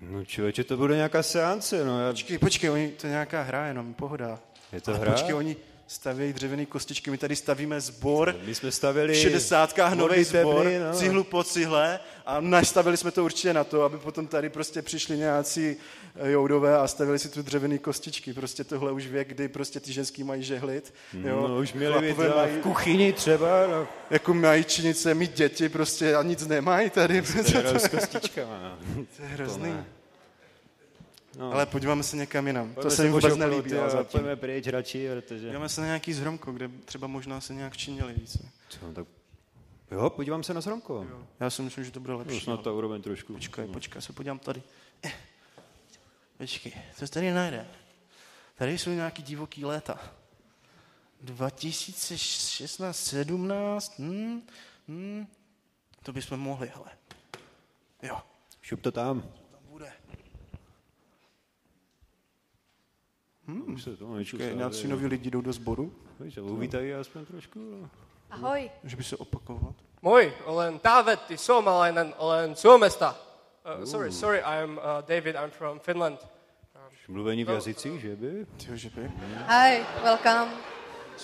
[0.00, 2.00] No člověče, to bude nějaká seance, no.
[2.00, 2.10] Já...
[2.12, 4.38] Počkej, počkej, oni, to je nějaká hra, jenom pohoda.
[4.72, 5.12] Je to Ale hra?
[5.12, 5.56] Počkej, oni
[5.92, 8.36] stavějí dřevěné kostičky, my tady stavíme sbor.
[8.44, 9.74] My jsme stavili v 60.
[9.94, 10.98] nový sbor, no.
[10.98, 15.16] cihlu po cihle a nastavili jsme to určitě na to, aby potom tady prostě přišli
[15.16, 15.76] nějací
[16.16, 18.32] eh, joudové a stavili si tu dřevěné kostičky.
[18.32, 20.94] Prostě tohle už věk, kdy prostě ty ženský mají žehlit.
[21.24, 21.48] Jo.
[21.48, 23.88] No, už měli být mají, v kuchyni třeba, no.
[24.10, 27.20] jako mají činice, mít děti prostě a nic nemají tady.
[27.54, 29.04] Hrajou s kostičkama, no.
[29.16, 29.70] To je hrozný.
[29.70, 29.84] ne.
[31.38, 31.52] No.
[31.52, 32.74] Ale podíváme se někam jinam.
[32.74, 33.70] Pojďme to se mi vůbec nelíbí.
[33.70, 34.04] jo.
[34.12, 35.46] Pojďme pryč radši, protože...
[35.46, 38.48] Podíváme se na nějaký zromko, kde třeba možná se nějak činili více.
[38.68, 39.06] Co, tak...
[39.90, 41.06] Jo, podívám se na zromko.
[41.40, 42.34] Já si myslím, že to bude lepší.
[42.34, 43.32] No, snad ta úroveň trošku.
[43.32, 44.62] Počkej, počkej, já se podívám tady.
[45.02, 45.12] Eh.
[46.38, 47.66] Počkej, co se tady najde?
[48.54, 50.12] Tady jsou nějaký divoký léta.
[51.20, 54.42] 2016, 17, hm,
[54.88, 55.26] hm,
[56.02, 56.90] to bychom mohli, hele.
[58.02, 58.18] Jo,
[58.62, 59.20] Šup to tam.
[59.20, 59.92] tam bude.
[63.47, 63.73] Hmm.
[63.73, 64.89] Už se to maličku Počkej, stále, nějací jo.
[64.89, 67.89] noví lidi jdou do sboru, Víš, a uvítají aspoň trošku.
[68.31, 68.69] Ahoj.
[68.83, 69.75] že by se opakovat.
[70.01, 73.15] Moi, olen Taavetti, suomalainen, olen Suomesta.
[73.79, 76.19] Uh, sorry, sorry, I'm uh, David, I'm from Finland.
[77.07, 78.45] Mluvení v jazycích, že by?
[78.57, 79.11] Tyjo, že by.
[79.47, 80.51] Hi, welcome.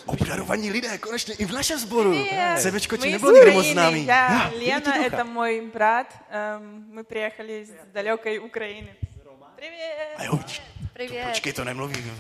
[0.06, 2.12] Obdarovaní lidé, konečně i v našem sboru.
[2.12, 2.60] Привет.
[2.62, 3.74] Себečko Мы ti из nebyl nikdy moc Украины.
[3.74, 4.06] známý.
[4.06, 5.24] Я Ja, Лена, vidíte это ducha.
[5.34, 6.08] мой брат.
[6.30, 8.96] Эм, Мы приехали из далекой Украины.
[9.56, 10.62] Привет!
[10.98, 11.28] A jo, vidíš, Привет.
[11.28, 12.12] počkej, to nemluví.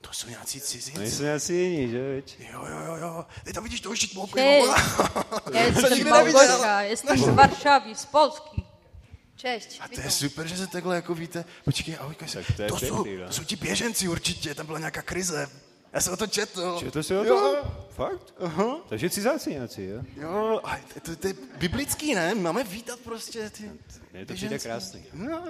[0.00, 0.98] To jsou nějací cizinci.
[0.98, 2.36] Nejsou nějací jiní, že viď?
[2.52, 3.26] Jo, jo, jo, jo.
[3.44, 4.66] Ty tam vidíš to už tmou Hej,
[5.52, 8.62] já Jsem jsem nikdy Małgosia, jestem z Warszawy, z Polski.
[9.36, 9.80] Češť.
[9.80, 11.44] A to je super, že se takhle jako víte.
[11.64, 12.44] Počkej, ahoj, se.
[12.56, 13.26] to je to, jsou, pěkný, no.
[13.26, 15.48] to jsou ti běženci určitě, tam byla nějaká krize.
[15.92, 16.76] Já jsem o to četl.
[16.80, 17.36] Četl jsi o Jo.
[17.40, 17.72] tom?
[17.90, 18.34] Fakt?
[18.40, 18.76] Aha.
[18.88, 20.02] Takže cizáci nějací, jo?
[20.16, 22.34] Jo, a to, to, to je biblický, ne?
[22.34, 23.70] Máme vítat prostě ty
[24.14, 24.68] Je to přijde běženci.
[24.68, 25.04] krásný.
[25.12, 25.44] No.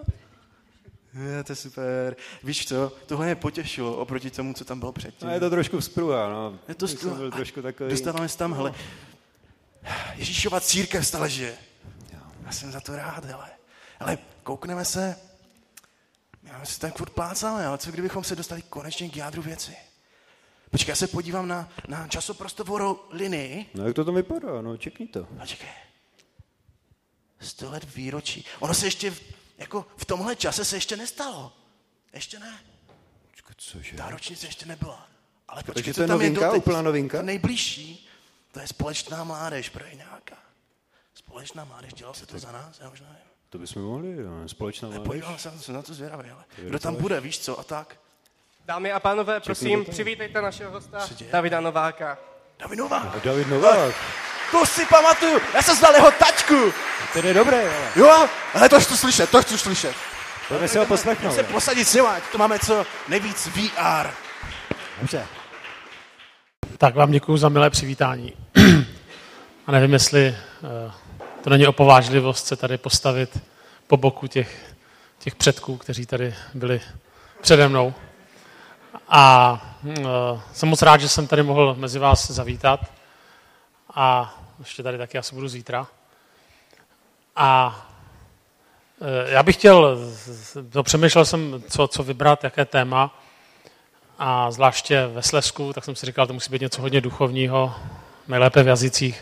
[1.14, 2.16] Je, to je super.
[2.43, 5.28] Víš co, tohle mě potěšilo oproti tomu, co tam bylo předtím.
[5.28, 6.59] No, je to trošku vzpruha, no.
[6.68, 7.18] Je to skvělé.
[7.18, 7.89] byl trošku takový...
[7.89, 8.74] Dostáváme se tam, hele.
[10.16, 11.57] Ježíšova církev stále žije.
[12.45, 13.49] Já jsem za to rád, hele.
[13.99, 15.16] Ale koukneme se,
[16.43, 19.76] já se tak furt plácáme, ale co kdybychom se dostali konečně k jádru věci?
[20.72, 23.66] Počkej, já se podívám na, na časoprostorovou linii.
[23.74, 25.24] No jak to tam vypadá, no čekni to.
[25.24, 25.70] Počkej.
[27.39, 28.45] 100 let výročí.
[28.59, 29.22] Ono se ještě, v,
[29.62, 31.53] jako v tomhle čase se ještě nestalo.
[32.14, 32.59] Ještě ne.
[33.32, 33.95] Počkej, cože?
[33.97, 35.07] Ta ročnice ještě nebyla.
[35.47, 36.57] Ale Takže počkej, to je tam novinka, doteď?
[36.57, 37.18] úplná novinka?
[37.18, 38.09] To nejbližší,
[38.51, 40.38] to je společná mládež pro nějaká.
[41.14, 43.16] Společná mládež, dělal se to za nás, já už nevím.
[43.49, 44.47] To bychom mohli, jo.
[44.47, 45.07] Společná mládež.
[45.07, 47.97] podíval jsem se na to zvědavý, ale je kdo tam bude, víš co, a tak.
[48.66, 51.07] Dámy a pánové, prosím, přivítejte našeho hosta?
[51.32, 52.18] Davida Nováka.
[52.59, 53.95] David Novák, David Novák.
[54.51, 56.73] To si pamatuju, já jsem znal jeho taťku.
[57.13, 57.91] Ten je dobrý, ale.
[57.95, 59.95] Jo, ale to chci slyšet, to chci slyšet.
[60.47, 61.35] Pojďme si ho poslechnout.
[61.35, 64.09] se posadit s nima, ať to máme co nejvíc VR.
[64.99, 65.27] Dobře.
[66.77, 68.33] Tak vám děkuji za milé přivítání.
[69.67, 70.91] A nevím, jestli eh,
[71.43, 73.39] to není opovážlivost se tady postavit
[73.87, 74.73] po boku těch,
[75.19, 76.81] těch předků, kteří tady byli
[77.41, 77.93] přede mnou.
[79.09, 79.59] A
[79.99, 80.03] eh,
[80.53, 82.79] jsem moc rád, že jsem tady mohl mezi vás zavítat.
[83.95, 85.88] A ještě tady taky asi budu zítra.
[87.36, 87.82] A
[89.01, 89.97] eh, já bych chtěl,
[90.70, 93.20] to přemýšlel jsem, co, co vybrat, jaké téma.
[94.20, 97.76] A zvláště ve Slesku, tak jsem si říkal, to musí být něco hodně duchovního,
[98.28, 99.22] nejlépe v jazycích.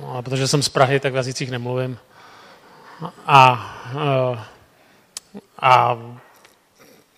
[0.00, 1.98] No, a protože jsem z Prahy, tak v jazycích nemluvím.
[3.26, 3.72] A,
[4.34, 4.38] eh,
[5.58, 5.98] a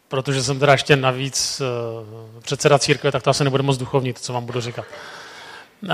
[0.09, 4.21] protože jsem teda ještě navíc eh, předseda církve, tak to asi nebude moc duchovní, to,
[4.21, 4.85] co vám budu říkat.
[5.85, 5.91] Eh,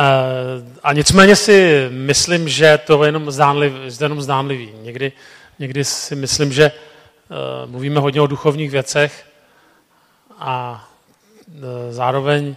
[0.83, 4.73] A nicméně si myslím, že to je jenom, zdánliv, jenom zdánlivý.
[4.83, 5.13] Někdy,
[5.59, 9.29] někdy si myslím, že eh, mluvíme hodně o duchovních věcech,
[10.39, 10.89] a
[11.49, 12.57] e, zároveň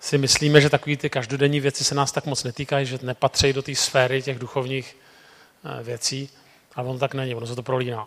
[0.00, 3.62] si myslíme, že takové ty každodenní věci se nás tak moc netýkají, že nepatří do
[3.62, 4.96] té sféry těch duchovních
[5.82, 6.30] věcí,
[6.74, 8.06] ale on tak není, ono se to prolíná.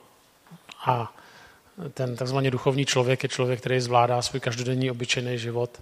[0.85, 1.13] A
[1.93, 5.81] ten takzvaný duchovní člověk je člověk, který zvládá svůj každodenní obyčejný život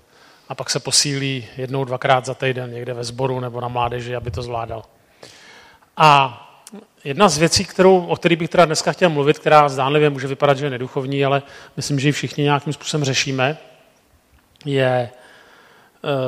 [0.49, 4.31] a pak se posílí jednou, dvakrát za týden někde ve sboru nebo na mládeži, aby
[4.31, 4.83] to zvládal.
[5.97, 6.45] A
[7.03, 10.57] Jedna z věcí, kterou, o které bych teda dneska chtěl mluvit, která zdánlivě může vypadat,
[10.57, 11.41] že je neduchovní, ale
[11.77, 13.57] myslím, že ji všichni nějakým způsobem řešíme,
[14.65, 15.09] je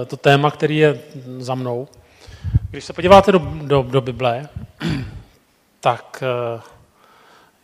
[0.02, 1.00] eh, to téma, který je
[1.38, 1.88] za mnou.
[2.70, 4.50] Když se podíváte do, do, do Bible,
[5.80, 6.62] tak eh,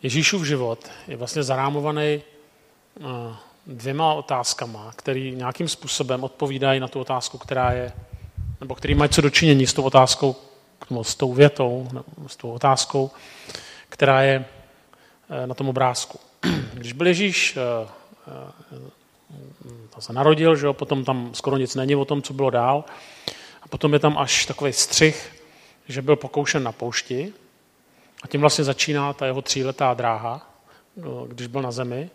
[0.01, 2.21] Ježíšův život je vlastně zarámovaný
[3.01, 3.35] eh,
[3.67, 7.91] dvěma otázkama, které nějakým způsobem odpovídají na tu otázku, která je,
[8.61, 10.35] nebo který mají co dočinění s tou otázkou,
[11.01, 13.11] s tou větou, nebo s tou otázkou,
[13.89, 14.45] která je
[15.29, 16.19] eh, na tom obrázku.
[16.73, 17.89] Když byl Ježíš, eh,
[18.27, 22.83] eh, se narodil, že jo, potom tam skoro nic není o tom, co bylo dál,
[23.63, 25.43] a potom je tam až takový střih,
[25.87, 27.33] že byl pokoušen na poušti
[28.23, 30.49] a tím vlastně začíná ta jeho tříletá dráha,
[30.97, 32.09] no, když byl na zemi.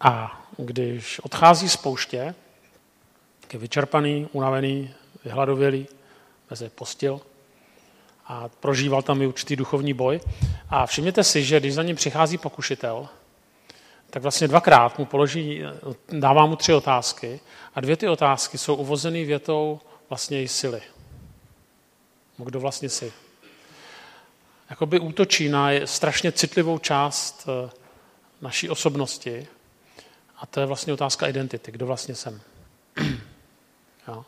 [0.00, 2.34] A když odchází z pouště,
[3.52, 4.94] je vyčerpaný, unavený,
[5.24, 5.86] vyhladovělý,
[6.50, 7.20] mezi postil
[8.26, 10.20] a prožíval tam i určitý duchovní boj.
[10.68, 13.08] A všimněte si, že když za ním přichází pokušitel,
[14.10, 15.62] tak vlastně dvakrát mu položí,
[16.08, 17.40] dává mu tři otázky
[17.74, 20.82] a dvě ty otázky jsou uvozeny větou vlastně její sily.
[22.36, 23.12] Kdo vlastně jsi?
[24.70, 27.70] Jakoby útočí na strašně citlivou část eh,
[28.40, 29.48] naší osobnosti
[30.40, 31.72] a to je vlastně otázka identity.
[31.72, 32.40] Kdo vlastně jsem?
[34.08, 34.24] jo.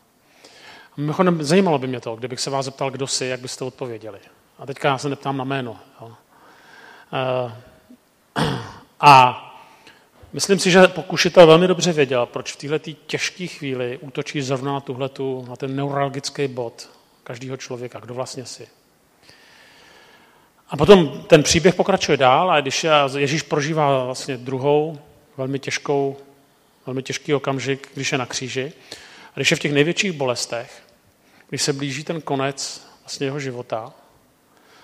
[0.91, 4.19] A mimochodem, zajímalo by mě to, kdybych se vás zeptal, kdo jsi, jak byste odpověděli.
[4.59, 5.79] A teďka já se neptám na jméno.
[6.01, 6.11] Jo.
[7.13, 7.55] Eh,
[9.05, 9.39] A
[10.33, 14.79] myslím si, že pokušitel velmi dobře věděl, proč v této těžké chvíli útočí zrovna na,
[14.79, 16.89] tuhletu, na ten neuralgický bod
[17.23, 18.67] každého člověka, kdo vlastně si.
[20.69, 22.85] A potom ten příběh pokračuje dál a když
[23.17, 24.99] Ježíš prožívá vlastně druhou
[25.37, 26.17] velmi těžkou,
[26.85, 28.73] velmi těžký okamžik, když je na kříži,
[29.29, 30.83] a když je v těch největších bolestech,
[31.49, 33.93] když se blíží ten konec vlastně jeho života,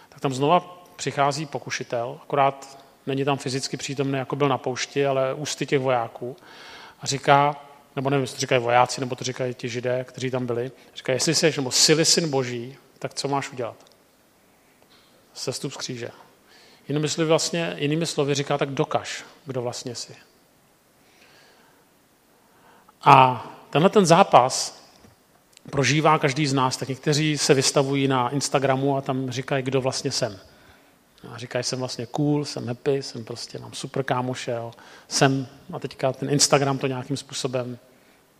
[0.10, 5.34] tak tam znova přichází pokušitel, akorát není tam fyzicky přítomný, jako byl na poušti, ale
[5.34, 6.38] ústy těch vojáků
[7.02, 10.46] a říká, nebo nevím, jestli to říkají vojáci, nebo to říkají ti židé, kteří tam
[10.46, 13.76] byli, říká, jestli jsi nebo sily syn boží, tak co máš udělat?
[15.34, 16.10] Sestup z kříže.
[16.88, 20.29] Jinými slovy, vlastně, jinými slovy říká, tak dokaž, kdo vlastně jsi.
[23.02, 24.84] A tenhle ten zápas
[25.70, 30.12] prožívá každý z nás, tak někteří se vystavují na Instagramu a tam říkají, kdo vlastně
[30.12, 30.40] jsem.
[31.34, 34.72] A říkají, jsem vlastně cool, jsem happy, jsem prostě, mám super kámoše, jo.
[35.08, 37.78] jsem, a teďka ten Instagram to nějakým způsobem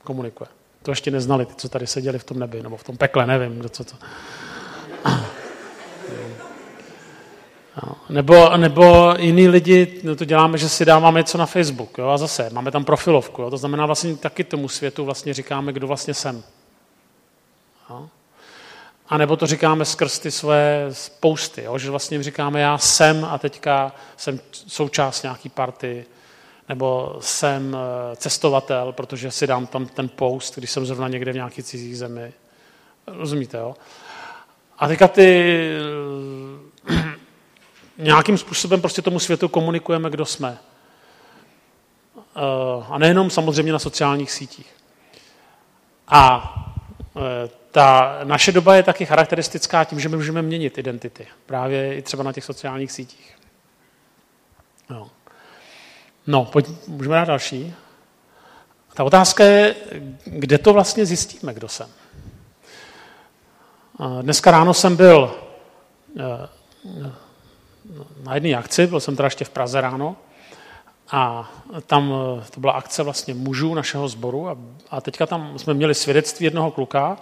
[0.04, 0.48] komunikuje.
[0.84, 3.60] To ještě neznali, ty, co tady seděli v tom nebi, nebo v tom pekle, nevím,
[3.60, 3.96] kdo co to.
[7.88, 7.96] Jo.
[8.10, 12.18] Nebo, nebo jiní lidi, no to děláme, že si dáváme něco na Facebook, jo, a
[12.18, 16.14] zase máme tam profilovku, jo, to znamená vlastně taky tomu světu vlastně říkáme, kdo vlastně
[16.14, 16.44] jsem.
[17.90, 18.10] Jo.
[19.10, 21.78] A nebo to říkáme skrz ty své posty, jo?
[21.78, 26.06] že vlastně říkáme, já jsem a teďka jsem součást nějaký party,
[26.70, 31.36] nebo jsem eh, cestovatel, protože si dám tam ten post, když jsem zrovna někde v
[31.36, 32.34] nějaké cizí zemi.
[33.08, 33.76] Rozumíte, jo?
[34.80, 35.70] A teďka ty
[38.00, 40.58] nějakým způsobem prostě tomu světu komunikujeme, kdo jsme.
[42.18, 44.76] Eh, a nejenom samozřejmě na sociálních sítích.
[46.08, 46.54] A
[47.18, 51.28] eh, ta naše doba je taky charakteristická tím, že my můžeme měnit identity.
[51.46, 53.38] Právě i třeba na těch sociálních sítích.
[54.90, 55.10] No,
[56.28, 57.74] no pojď, můžeme dát další.
[58.94, 59.76] Ta otázka je,
[60.26, 61.90] kde to vlastně zjistíme, kdo jsem.
[64.22, 65.36] Dneska ráno jsem byl
[66.20, 66.50] eh,
[68.24, 70.16] na jedné akci, byl jsem teda ještě v Praze ráno,
[71.12, 71.52] a
[71.88, 74.58] tam eh, to byla akce vlastně mužů našeho sboru a,
[74.90, 77.18] a teďka tam jsme měli svědectví jednoho kluka,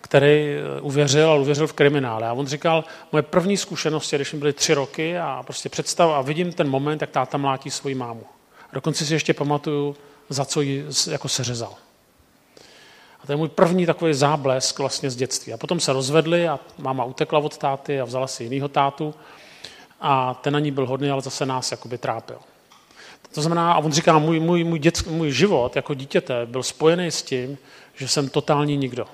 [0.00, 2.28] který eh, uvěřil a uvěřil v kriminále.
[2.28, 6.10] A on říkal, moje první zkušenost je, když mi byly tři roky a prostě představ
[6.10, 8.22] a vidím ten moment, jak táta mlátí svoji mámu.
[8.70, 9.96] A dokonce si ještě pamatuju,
[10.28, 11.74] za co ji jako seřezal.
[13.22, 15.52] A to je můj první takový záblesk vlastně z dětství.
[15.52, 19.14] A potom se rozvedli a máma utekla od táty a vzala si jinýho tátu.
[20.00, 22.38] A ten na ní byl hodný, ale zase nás jakoby trápil.
[23.34, 27.06] To znamená, a on říká, můj, můj, můj, dětsk, můj život jako dítěte byl spojený
[27.06, 27.58] s tím,
[27.94, 29.06] že jsem totální nikdo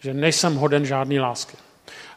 [0.00, 1.56] že nejsem hoden žádný lásky.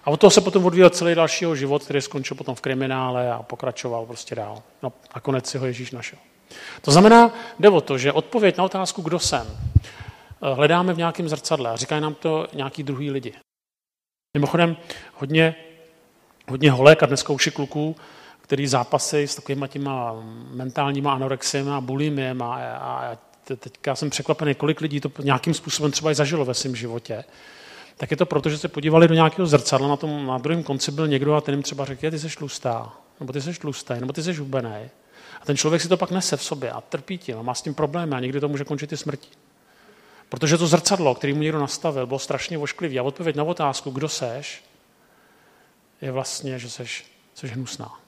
[0.03, 3.43] A od toho se potom odvíjel celý dalšího život, který skončil potom v kriminále a
[3.43, 4.63] pokračoval prostě dál.
[4.83, 6.19] No a konec si ho Ježíš našel.
[6.81, 11.29] To znamená, jde o to, že odpověď na otázku, kdo jsem, eh, hledáme v nějakém
[11.29, 13.33] zrcadle a říkají nám to nějaký druhý lidi.
[14.37, 14.77] Mimochodem,
[15.13, 15.55] hodně,
[16.51, 17.95] hodně holek a dneska už i kluků,
[18.41, 20.15] který zápasy s takovými těma
[20.53, 26.11] mentálníma anorexiemi a bulimiem a, a, teďka jsem překvapený, kolik lidí to nějakým způsobem třeba
[26.11, 27.23] i zažilo ve svém životě
[28.01, 30.91] tak je to proto, že se podívali do nějakého zrcadla, na tom na druhém konci
[30.91, 34.13] byl někdo a ten jim třeba řekl, ty jsi tlustá, nebo ty jsi tlustý, nebo
[34.13, 34.89] ty jsi hubený.
[35.41, 37.61] A ten člověk si to pak nese v sobě a trpí tím a má s
[37.61, 39.29] tím problémy a někdy to může končit i smrtí.
[40.29, 42.99] Protože to zrcadlo, který mu někdo nastavil, bylo strašně ošklivý.
[42.99, 44.63] A odpověď na otázku, kdo seš,
[46.01, 47.99] je vlastně, že seš, seš hnusná.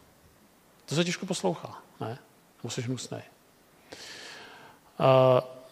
[0.86, 2.18] To se těžko poslouchá, ne?
[2.64, 3.18] Nebo jsi hnusný.
[5.00, 5.06] Uh,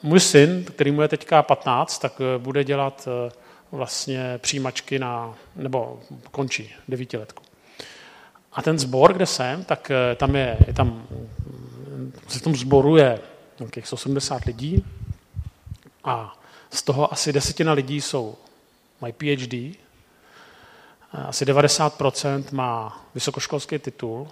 [0.03, 3.31] můj syn, který mu je teďka 15, tak eh, bude dělat uh,
[3.71, 5.99] vlastně přijímačky na, nebo
[6.31, 7.43] končí devítiletku.
[8.53, 11.07] A ten sbor, kde jsem, tak eh, tam je, je tam,
[12.27, 13.19] v tom sboru je
[13.59, 14.85] nějakých 80 lidí
[16.03, 18.35] a z toho asi desetina lidí jsou,
[19.01, 19.80] mají PhD,
[21.13, 24.27] asi 90% má vysokoškolský titul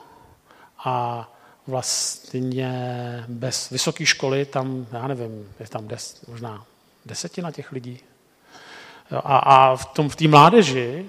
[0.85, 1.27] a
[1.67, 6.65] vlastně bez vysoké školy tam, já nevím, je tam des, možná
[7.05, 7.99] desetina těch lidí,
[9.11, 11.05] a, a v té v mládeži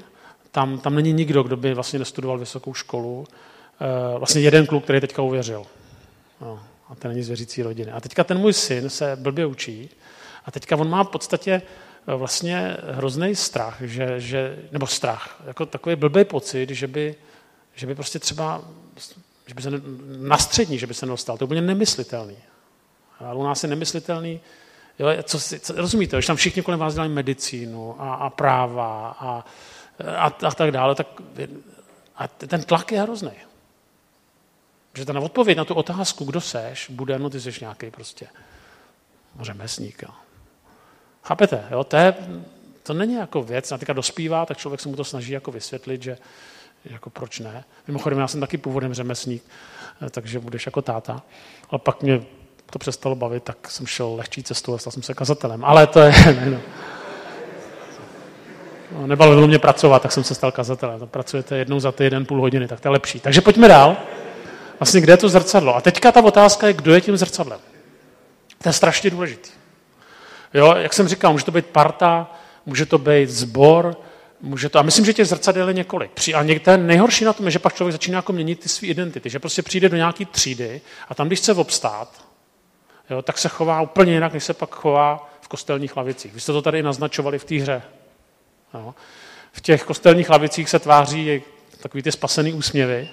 [0.51, 3.27] tam, tam není nikdo, kdo by vlastně nestudoval vysokou školu.
[3.81, 5.67] Eh, vlastně jeden kluk, který teďka uvěřil.
[6.41, 7.93] No, a ten není z věřící rodiny.
[7.93, 9.91] A teďka ten můj syn se blbě učí
[10.45, 11.63] a teďka on má v podstatě
[12.07, 17.15] vlastně hrozný strach, že, že, nebo strach, jako takový blbý pocit, že by,
[17.75, 18.63] že by prostě třeba,
[19.47, 19.71] že by se
[20.19, 21.39] na střední, že by se nedostal.
[21.39, 22.37] To je úplně nemyslitelný.
[23.19, 24.41] Ale u nás je nemyslitelný,
[24.99, 29.45] jo, co co, rozumíte, že tam všichni kolem vás dělají medicínu a, a práva a,
[30.17, 31.07] a, a tak dále, tak
[32.17, 33.33] a ten tlak je hrozný.
[34.95, 38.27] Že ta odpověď na tu otázku, kdo seš, bude, no ty jsi nějaký prostě
[39.41, 40.03] řemesník.
[40.03, 40.11] Jo.
[41.23, 41.65] Chápete?
[41.71, 41.85] Jo?
[41.85, 42.15] To, je,
[42.83, 46.03] to není jako věc, na teďka dospívá, tak člověk se mu to snaží jako vysvětlit,
[46.03, 46.19] že
[46.85, 47.65] jako proč ne.
[47.87, 49.43] Mimochodem, já jsem taky původem řemesník,
[50.07, 51.23] eh, takže budeš jako táta.
[51.71, 52.23] Ale pak mě
[52.71, 55.65] to přestalo bavit, tak jsem šel lehčí cestou a stal jsem se kazatelem.
[55.65, 56.13] Ale to je...
[56.27, 56.61] Ne, no.
[58.93, 61.01] No, nebavilo mě pracovat, tak jsem se stal kazatelem.
[61.09, 63.21] Pracujete jednou za týden půl hodiny, tak to je lepší.
[63.21, 63.97] Takže pojďme dál.
[64.81, 65.77] Vlastně kde je to zrcadlo?
[65.77, 67.61] A teďka ta otázka je, kdo je tím zrcadlem.
[68.63, 69.51] To je strašně důležitý.
[70.55, 72.35] Jo, jak jsem říkal, může to být parta,
[72.67, 73.97] může to být zbor,
[74.41, 76.11] může to, a myslím, že těch zrcadel je několik.
[76.35, 79.31] A někde nejhorší na tom je, že pak člověk začíná jako měnit ty své identity,
[79.31, 82.25] že prostě přijde do nějaké třídy a tam, když chce obstát,
[83.11, 86.35] jo, tak se chová úplně jinak, než se pak chová v kostelních lavicích.
[86.35, 87.83] Vy jste to tady naznačovali v té hře.
[88.75, 88.95] Jo.
[89.53, 91.43] V těch kostelních lavicích se tváří
[91.81, 93.09] takový ty spasený úsměvy,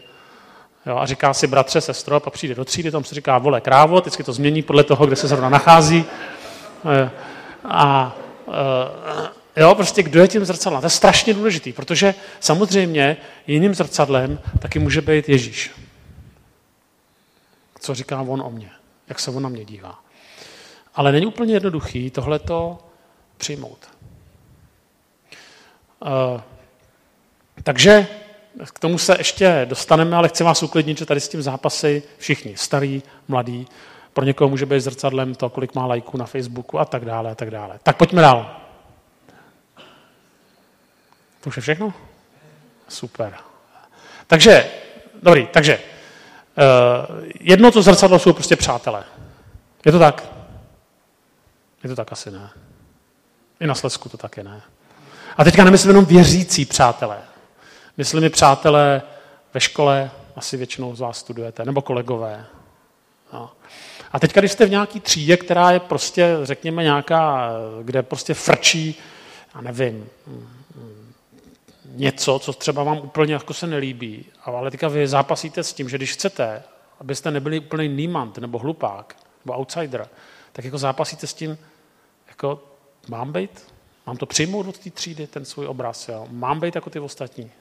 [0.85, 3.61] Jo, a říká si bratře, sestro, a pak přijde do třídy, tam se říká vole
[3.61, 6.05] krávo, vždycky to změní podle toho, kde se zrovna nachází.
[7.65, 8.15] A
[9.55, 10.81] eh, jo, prostě kdo je tím zrcadlem?
[10.81, 15.71] To je strašně důležitý, protože samozřejmě jiným zrcadlem taky může být Ježíš.
[17.79, 18.71] Co říká on o mně?
[19.09, 19.99] Jak se on na mě dívá?
[20.95, 22.79] Ale není úplně jednoduchý tohleto
[23.37, 23.89] přijmout.
[25.99, 26.41] Uh,
[27.63, 28.07] takže
[28.73, 32.57] k tomu se ještě dostaneme, ale chci vás uklidnit, že tady s tím zápasy všichni,
[32.57, 33.67] starý, mladý,
[34.17, 37.35] pro někoho může být zrcadlem to, kolik má lajků na Facebooku a tak dále a
[37.35, 37.79] tak dále.
[37.83, 38.55] Tak pojďme dál.
[41.41, 41.93] To už je všechno?
[42.87, 43.33] Super.
[44.27, 44.71] Takže,
[45.23, 49.03] dobrý, takže uh, jedno to zrcadlo jsou prostě přátelé.
[49.85, 50.27] Je to tak?
[51.83, 52.49] Je to tak asi ne.
[53.59, 54.61] I na Slesku to taky ne.
[55.37, 57.17] A teďka nemyslím jenom věřící přátelé.
[57.97, 59.01] Myslím i přátelé
[59.53, 62.45] ve škole, asi většinou z vás studujete, nebo kolegové.
[63.33, 63.51] No.
[64.11, 67.51] A teď, když jste v nějaký třídě, která je prostě, řekněme, nějaká,
[67.83, 68.95] kde prostě frčí,
[69.55, 70.09] já nevím,
[71.95, 75.97] něco, co třeba vám úplně jako se nelíbí, ale teďka vy zápasíte s tím, že
[75.97, 76.63] když chcete,
[76.99, 80.07] abyste nebyli úplný nímant nebo hlupák nebo outsider,
[80.51, 81.57] tak jako zápasíte s tím,
[82.27, 82.63] jako
[83.07, 83.73] mám být,
[84.05, 86.27] mám to přijmout od té třídy, ten svůj obraz, jo?
[86.31, 87.51] mám být jako ty ostatní.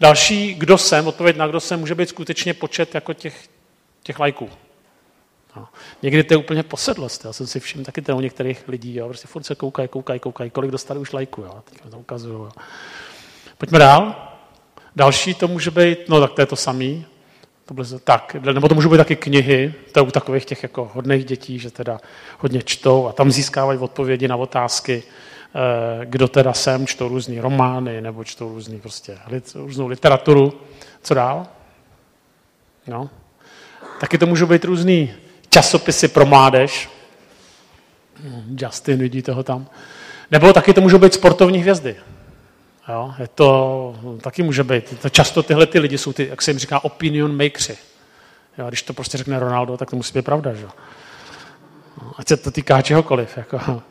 [0.00, 3.48] Další, kdo jsem, odpověď na kdo jsem, může být skutečně počet jako těch,
[4.02, 4.50] těch lajků.
[5.56, 5.68] No.
[6.02, 7.24] Někdy to je úplně posedlost.
[7.24, 8.94] Já jsem si všiml taky to u některých lidí.
[8.94, 9.08] Jo.
[9.08, 11.42] Prostě furt se koukají, koukají, koukají, kolik dostali už lajku.
[11.42, 11.62] Jo.
[11.70, 12.38] Teď to ukazuju.
[12.38, 12.50] Jo.
[13.58, 14.28] Pojďme dál.
[14.96, 17.06] Další to může být, no tak to je to samý.
[17.64, 20.90] To bylo, tak, nebo to můžou být taky knihy, to je u takových těch jako
[20.94, 22.00] hodných dětí, že teda
[22.38, 25.02] hodně čtou a tam získávají odpovědi na otázky.
[25.54, 29.18] Eh, kdo teda jsem, čtou různý romány nebo čtou různý prostě,
[29.54, 30.60] různou literaturu.
[31.02, 31.46] Co dál?
[32.86, 33.10] No.
[34.00, 35.12] Taky to můžou být různý
[35.50, 36.88] časopisy pro mládež.
[38.56, 39.66] Justin, vidíte ho tam.
[40.30, 41.96] Nebo taky to můžou být sportovní hvězdy.
[42.88, 45.00] Jo, je to, taky může být.
[45.02, 47.78] To často tyhle ty lidi jsou ty, jak se jim říká, opinion makersi.
[48.58, 50.54] Jo, když to prostě řekne Ronaldo, tak to musí být pravda.
[50.54, 50.66] Že?
[52.16, 53.36] Ať se to týká čehokoliv.
[53.36, 53.82] Jako.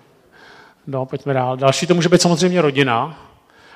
[0.88, 1.58] No, pojďme dál.
[1.58, 3.24] Další to může být samozřejmě rodina.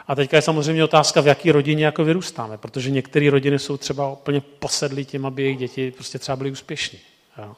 [0.08, 4.12] A teďka je samozřejmě otázka, v jaké rodině jako vyrůstáme, protože některé rodiny jsou třeba
[4.12, 7.00] úplně posedlí tím, aby jejich děti prostě třeba byly úspěšní.
[7.38, 7.56] Jo.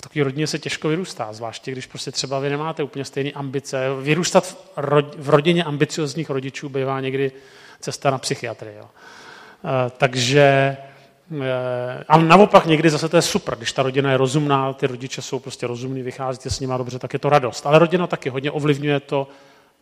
[0.00, 3.86] V takové rodině se těžko vyrůstá, zvláště když prostě třeba vy nemáte úplně stejné ambice.
[4.00, 7.32] Vyrůstat v, ro- v rodině ambiciozních rodičů bývá někdy
[7.80, 8.76] cesta na psychiatrii.
[8.76, 8.84] Jo.
[9.86, 10.76] E, takže
[11.32, 15.22] Eh, a naopak někdy zase to je super, když ta rodina je rozumná, ty rodiče
[15.22, 17.66] jsou prostě rozumní, vycházíte s nimi dobře, tak je to radost.
[17.66, 19.28] Ale rodina taky hodně ovlivňuje to,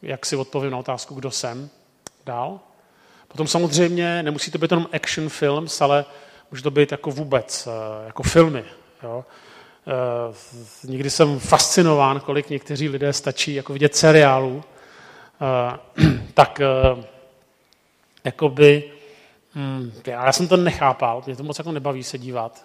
[0.02, 1.70] jak si odpovím na otázku, kdo jsem.
[2.26, 2.60] Dál.
[3.28, 6.04] Potom samozřejmě nemusí to být jenom action films, ale
[6.50, 8.64] může to být jako vůbec, eh, jako filmy.
[9.02, 9.24] Jo.
[9.88, 10.34] Eh,
[10.84, 14.64] někdy jsem fascinován, kolik někteří lidé stačí jako vidět seriálů,
[16.34, 16.60] tak
[18.24, 18.90] jakoby
[19.58, 22.64] Hmm, já jsem to nechápal, mě to moc jako nebaví se dívat.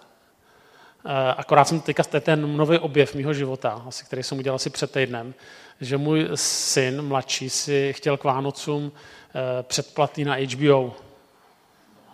[1.06, 4.54] Eh, Akorát jsem teďka, to je ten nový objev mého života, asi, který jsem udělal
[4.54, 5.34] asi před týdnem,
[5.80, 10.94] že můj syn mladší si chtěl k Vánocům eh, předplatný na HBO.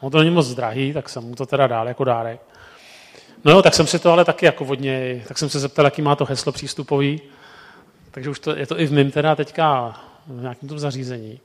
[0.02, 2.40] No to není moc drahý, tak jsem mu to teda dal jako dárek.
[3.45, 6.03] No jo, tak jsem si to ale taky jako vodně, tak jsem se zeptal, jaký
[6.03, 7.20] má to heslo přístupový.
[8.11, 11.41] Takže už to, je to i v mém teda teďka v nějakém tom zařízení.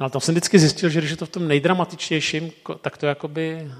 [0.00, 2.96] No a tam jsem vždycky zjistil, že když je to v tom nejdramatičtějším, ko- tak
[2.96, 3.70] to jakoby,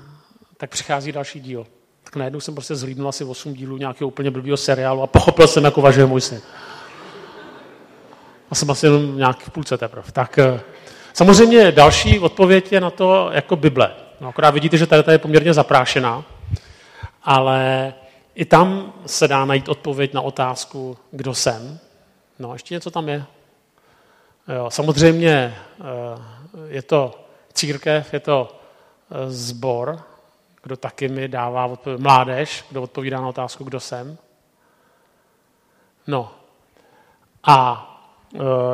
[0.57, 1.67] tak přichází další díl.
[2.05, 5.65] Tak najednou jsem prostě zhlídnul asi 8 dílů nějakého úplně blbýho seriálu a pochopil jsem,
[5.65, 6.41] jako važuje můj syn.
[8.51, 10.13] A jsem asi jenom nějak v půlce teprve.
[10.13, 10.61] Tak eh,
[11.13, 13.91] samozřejmě další odpověď je na to jako Bible.
[14.21, 16.25] No, akorát vidíte, že tady ta je poměrně zaprášená,
[17.25, 17.95] ale
[18.35, 21.79] i tam se dá najít odpověď na otázku, kdo jsem.
[22.39, 23.25] No, ještě něco tam je.
[24.49, 25.85] Jo, samozřejmě eh,
[26.67, 28.57] je to církev, je to
[29.11, 30.03] eh, zbor,
[30.63, 34.19] kdo taky mi dává odpověď, mládež, kdo odpovídá na otázku, kdo jsem.
[36.07, 36.35] No.
[37.45, 37.94] A eh,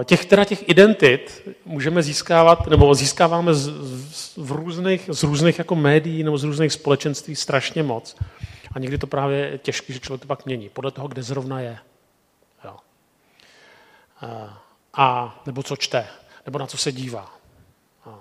[0.05, 3.71] těch, teda těch identit můžeme získávat, nebo získáváme z,
[4.11, 8.17] z, v různých, z různých jako médií nebo z různých společenství strašně moc.
[8.73, 11.61] A někdy to právě je těžké, že člověk to pak mění, podle toho, kde zrovna
[11.61, 11.79] je.
[12.65, 12.77] Jo.
[14.95, 16.07] A, nebo co čte,
[16.47, 17.35] nebo na co se dívá.
[18.07, 18.19] Jo.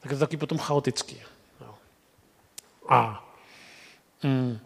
[0.00, 1.16] Tak je to taky potom chaotický.
[1.60, 1.74] Jo.
[2.88, 3.24] A
[4.22, 4.58] mm,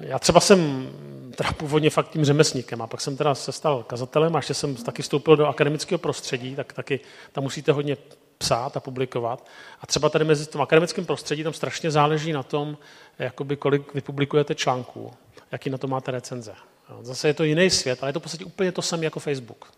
[0.00, 0.90] já třeba jsem
[1.36, 4.74] teda původně fakt tím řemesníkem a pak jsem teda se stal kazatelem a ještě jsem
[4.74, 7.00] taky vstoupil do akademického prostředí, tak taky
[7.32, 7.96] tam musíte hodně
[8.38, 9.46] psát a publikovat.
[9.80, 12.78] A třeba tady mezi tom akademickém prostředí tam strašně záleží na tom,
[13.18, 15.12] jakoby kolik vypublikujete článků,
[15.52, 16.54] jaký na to máte recenze.
[17.00, 19.72] Zase je to jiný svět, ale je to v podstatě úplně to samé jako Facebook.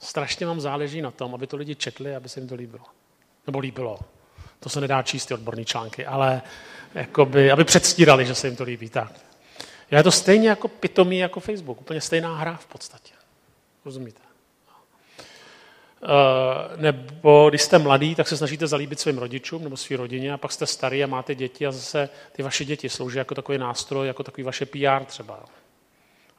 [0.00, 2.84] Strašně vám záleží na tom, aby to lidi četli, aby se jim to líbilo.
[3.46, 3.98] Nebo líbilo.
[4.60, 6.42] To se nedá číst ty odborné články, ale
[6.96, 8.88] jakoby, aby předstírali, že se jim to líbí.
[8.88, 9.12] Tak.
[9.90, 11.80] Je to stejně jako pitomý jako Facebook.
[11.80, 13.12] Úplně stejná hra v podstatě.
[13.84, 14.20] Rozumíte?
[16.02, 20.38] Uh, nebo když jste mladý, tak se snažíte zalíbit svým rodičům nebo své rodině a
[20.38, 24.06] pak jste starý a máte děti a zase ty vaše děti slouží jako takový nástroj,
[24.06, 25.44] jako takový vaše PR třeba.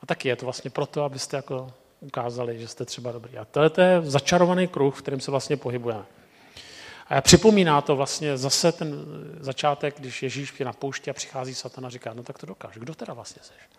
[0.02, 3.38] A taky je to vlastně proto, abyste jako ukázali, že jste třeba dobrý.
[3.38, 6.04] A to je začarovaný kruh, v kterém se vlastně pohybujeme.
[7.10, 9.06] A připomíná to vlastně zase ten
[9.40, 12.78] začátek, když Ježíš je na poušti a přichází Satan a říká, no tak to dokáž,
[12.78, 13.70] kdo teda vlastně seš?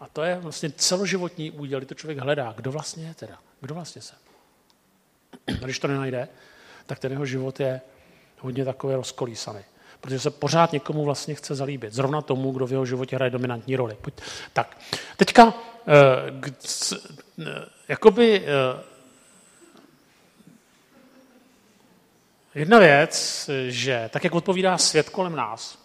[0.00, 3.74] A to je vlastně celoživotní úděl, kdy to člověk hledá, kdo vlastně je teda, kdo
[3.74, 4.18] vlastně jsem.
[5.62, 6.28] A když to nenajde,
[6.86, 7.80] tak ten jeho život je
[8.40, 9.60] hodně takový rozkolísaný.
[10.00, 11.92] Protože se pořád někomu vlastně chce zalíbit.
[11.92, 13.96] Zrovna tomu, kdo v jeho životě hraje dominantní roli.
[14.00, 14.14] Pojď.
[14.52, 14.76] Tak,
[15.16, 15.54] teďka,
[15.88, 17.46] eh,
[17.88, 18.95] jakoby, eh,
[22.56, 25.78] jedna věc, že tak, jak odpovídá svět kolem nás,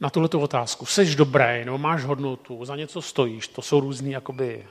[0.00, 0.86] na tuhle otázku.
[0.86, 4.66] Seš dobrý, nebo máš hodnotu, za něco stojíš, to jsou různý, jakoby,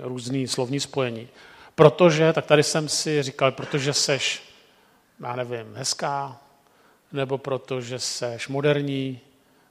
[0.00, 1.28] různý slovní spojení.
[1.74, 4.42] Protože, tak tady jsem si říkal, protože seš,
[5.20, 6.40] já nevím, hezká,
[7.12, 9.20] nebo protože seš moderní,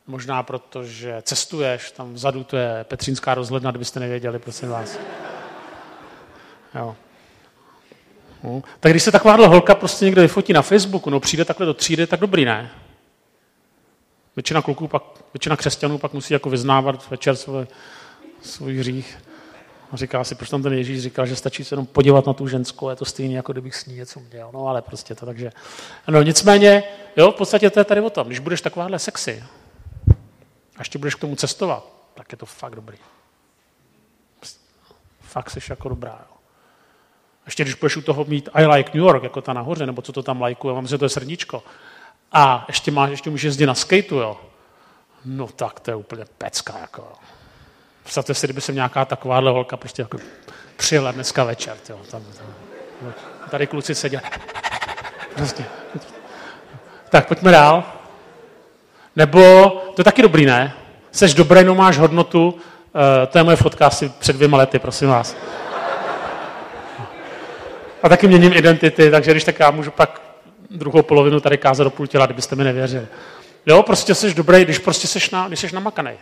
[0.07, 4.99] možná protože cestuješ, tam vzadu to je Petřínská rozhledna, kdybyste nevěděli, prosím vás.
[6.75, 6.95] Jo.
[8.45, 8.63] No.
[8.79, 12.07] Tak když se takováhle holka prostě někde vyfotí na Facebooku, no přijde takhle do třídy,
[12.07, 12.71] tak dobrý, ne?
[14.35, 17.67] Většina kluků pak, většina křesťanů pak musí jako vyznávat večer svůj,
[18.41, 19.17] svůj hřích.
[19.91, 22.47] A říká si, proč tam ten Ježíš říkal, že stačí se jenom podívat na tu
[22.47, 24.49] ženskou, je to stejné, jako kdybych s ní něco měl.
[24.53, 25.51] No ale prostě to takže.
[26.07, 26.83] No nicméně,
[27.17, 28.27] jo, v podstatě to je tady o tom.
[28.27, 29.43] Když budeš takováhle sexy
[30.75, 32.97] a ještě budeš k tomu cestovat, tak je to fakt dobrý.
[35.21, 36.34] Fakt jsi jako dobrá, jo.
[37.45, 40.13] Ještě když budeš u toho mít I like New York, jako ta nahoře, nebo co
[40.13, 41.63] to tam lajkuje, mám si to je srdíčko,
[42.31, 44.37] a ještě, máš, ještě můžeš jezdit na skateu, jo.
[45.25, 47.07] No tak to je úplně pecka, jako.
[48.03, 50.17] Představte si, kdyby se nějaká takováhle holka prostě jako
[50.77, 51.99] přijela dneska večer, jo.
[52.11, 53.13] Tam, tam,
[53.49, 54.23] tady kluci seděli.
[55.35, 55.65] Prostě.
[57.09, 57.83] Tak pojďme dál.
[59.15, 60.73] Nebo, to je taky dobrý, ne?
[61.11, 62.59] Seš dobrý, no máš hodnotu, uh,
[63.27, 65.35] to je moje fotka asi před dvěma lety, prosím vás.
[68.03, 70.21] A taky měním identity, takže když tak já můžu pak
[70.69, 73.07] druhou polovinu tady kázat do půl těla, kdybyste mi nevěřili.
[73.65, 76.17] Jo, prostě jsi dobrý, když prostě jsi, na, když jsi namakanej.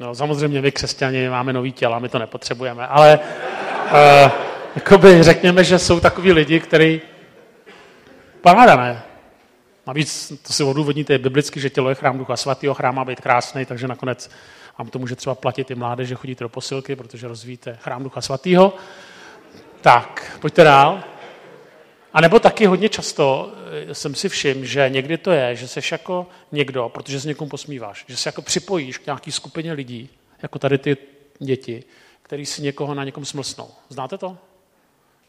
[0.00, 4.30] No, samozřejmě my křesťani máme nový těla, my to nepotřebujeme, ale uh,
[4.74, 7.00] jakoby řekněme, že jsou takový lidi, který
[8.40, 9.02] paráda, ne?
[9.86, 13.64] Navíc to si odůvodníte biblicky, že tělo je chrám ducha svatého, chrám má být krásný,
[13.66, 14.30] takže nakonec
[14.78, 18.20] vám to může třeba platit i mládež, že chodíte do posilky, protože rozvíjíte chrám ducha
[18.20, 18.74] svatého.
[19.82, 21.04] Tak, pojďte dál.
[22.12, 23.52] A nebo taky hodně často
[23.90, 27.50] eh, jsem si všiml, že někdy to je, že jsi jako někdo, protože se někomu
[27.50, 30.08] posmíváš, že se jako připojíš k nějaký skupině lidí,
[30.42, 30.96] jako tady ty
[31.38, 31.84] děti,
[32.22, 33.70] který si někoho na někom smlsnou.
[33.88, 34.38] Znáte to?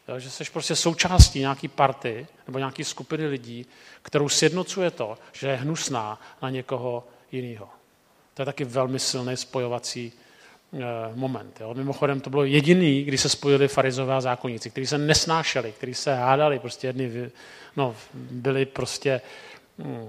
[0.08, 3.66] Jo, že jsi prostě součástí nějaký party nebo nějaký skupiny lidí,
[4.01, 7.70] kterou sjednocuje to, že je hnusná na někoho jiného.
[8.34, 10.14] To je taky velmi silný spojovací
[11.16, 11.62] moment.
[11.62, 11.74] Jo.
[11.74, 16.16] Mimochodem to bylo jediný, kdy se spojili farizové a zákonníci, kteří se nesnášeli, kteří se
[16.16, 17.32] hádali, prostě jedni
[17.78, 19.22] no, byli prostě
[19.78, 20.08] mm,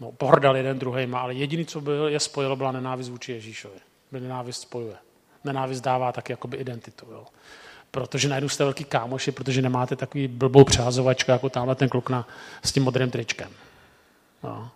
[0.00, 3.78] no, pohrdali jeden druhým, ale jediný, co byl, je spojilo, byla nenávist vůči Ježíšovi.
[4.12, 4.96] Nenávist spojuje.
[5.44, 7.06] Nenávist dává taky jakoby identitu.
[7.10, 7.24] Jo
[7.96, 12.28] protože najednou jste velký kámoši, protože nemáte takový blbou přehazovačku, jako tamhle ten kluk na,
[12.62, 13.50] s tím modrým tričkem.
[14.42, 14.70] No.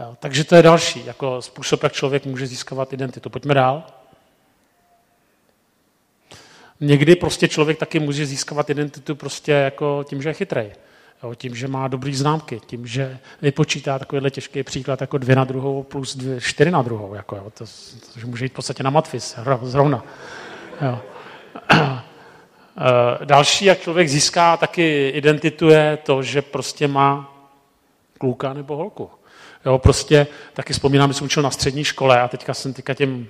[0.00, 3.30] Jo, takže to je další jako způsob, jak člověk může získávat identitu.
[3.30, 3.82] Pojďme dál.
[6.80, 10.72] Někdy prostě člověk taky může získávat identitu prostě jako tím, že je chytrej.
[11.22, 15.44] Jo, tím, že má dobrý známky, tím, že vypočítá takovýhle těžký příklad jako dvě na
[15.44, 17.14] druhou plus dvě, čtyři na druhou.
[17.14, 20.04] Jako, jo, to, to, to, může jít v podstatě na matfis zrovna.
[20.82, 20.98] Jo.
[22.78, 27.34] Eh, další, jak člověk získá taky identitu, je to, že prostě má
[28.18, 29.10] kluka nebo holku.
[29.66, 33.28] Jo, prostě taky vzpomínám, že jsem učil na střední škole a teďka jsem teďka tím,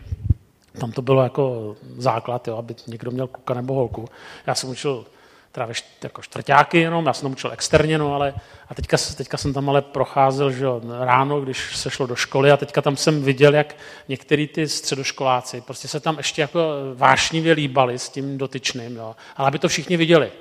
[0.81, 4.09] tam to bylo jako základ, jo, aby někdo měl kluka nebo holku.
[4.47, 5.05] Já jsem učil
[5.52, 8.35] teda ve jako čtvrtáky jenom, já jsem tam učil externě, no ale
[8.69, 12.51] a teďka, teďka jsem tam ale procházel že jo, ráno, když se šlo do školy
[12.51, 13.77] a teďka tam jsem viděl, jak
[14.09, 16.61] některý ty středoškoláci prostě se tam ještě jako
[16.94, 20.32] vášnivě líbali s tím dotyčným, jo, ale aby to všichni viděli.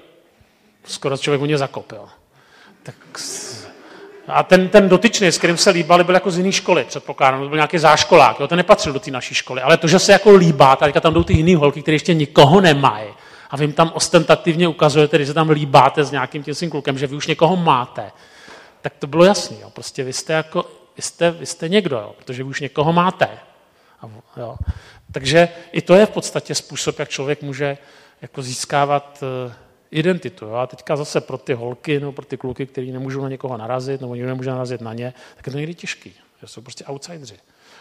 [0.86, 2.08] Skoro člověk u ně zakop, jo.
[2.84, 2.96] Tak
[4.28, 7.58] a ten, ten dotyčný, s kterým se líbali, byl jako z jiné školy, předpokládám, byl
[7.58, 10.76] nějaký záškolák, jo, ten nepatřil do té naší školy, ale to, že se jako líbá,
[10.76, 13.08] teďka tam jdou ty jiné holky, které ještě nikoho nemají,
[13.54, 16.98] a vy jim tam ostentativně ukazujete, když se tam líbáte s nějakým tím svým klukem,
[16.98, 18.12] že vy už někoho máte,
[18.82, 19.58] tak to bylo jasný.
[19.62, 19.70] Jo.
[19.70, 23.30] Prostě vy jste, jako, vy jste, vy jste někdo, jo, protože vy už někoho máte.
[24.02, 24.56] A, jo.
[25.12, 27.78] Takže i to je v podstatě způsob, jak člověk může
[28.22, 29.52] jako získávat uh,
[29.94, 30.46] identitu.
[30.46, 30.54] Jo.
[30.54, 34.02] A teďka zase pro ty holky nebo pro ty kluky, kteří nemůžou na někoho narazit
[34.02, 36.14] nebo někdo nemůže narazit na ně, tak je to někdy těžký.
[36.42, 37.36] Že jsou prostě outsidři.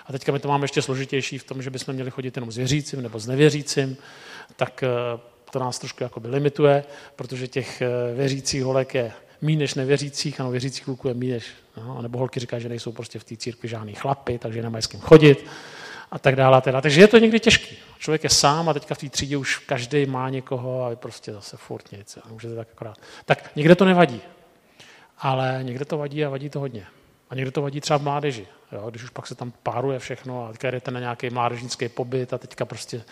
[0.07, 2.57] A teďka my to máme ještě složitější v tom, že bychom měli chodit jenom s
[2.57, 3.97] věřícím nebo s nevěřícím,
[4.57, 4.85] tak
[5.15, 5.21] uh,
[5.53, 6.85] to nás trošku jakoby limituje,
[7.17, 11.47] protože těch eh, věřících holek je méně než nevěřících, ano, věřících kluků je méně než,
[11.77, 14.87] no, nebo holky říkají, že nejsou prostě v té církvi žádný chlapy, takže nemají s
[14.87, 15.47] kým chodit
[16.13, 16.61] a tak dále.
[16.61, 16.81] Teda.
[16.81, 17.77] Takže je to někdy těžký.
[17.99, 21.33] Člověk je sám a teďka v té třídě už každý má někoho a je prostě
[21.33, 22.19] zase furt nic.
[22.23, 22.99] A můžete tak akorát.
[23.25, 24.21] Tak někde to nevadí,
[25.19, 26.87] ale někde to vadí a vadí to hodně.
[27.31, 28.47] A někde to vadí třeba v mládeži.
[28.73, 28.91] Jo?
[28.91, 32.39] Když už pak se tam páruje všechno a teďka jdete na nějaký mládežnický pobyt a
[32.39, 33.05] teďka prostě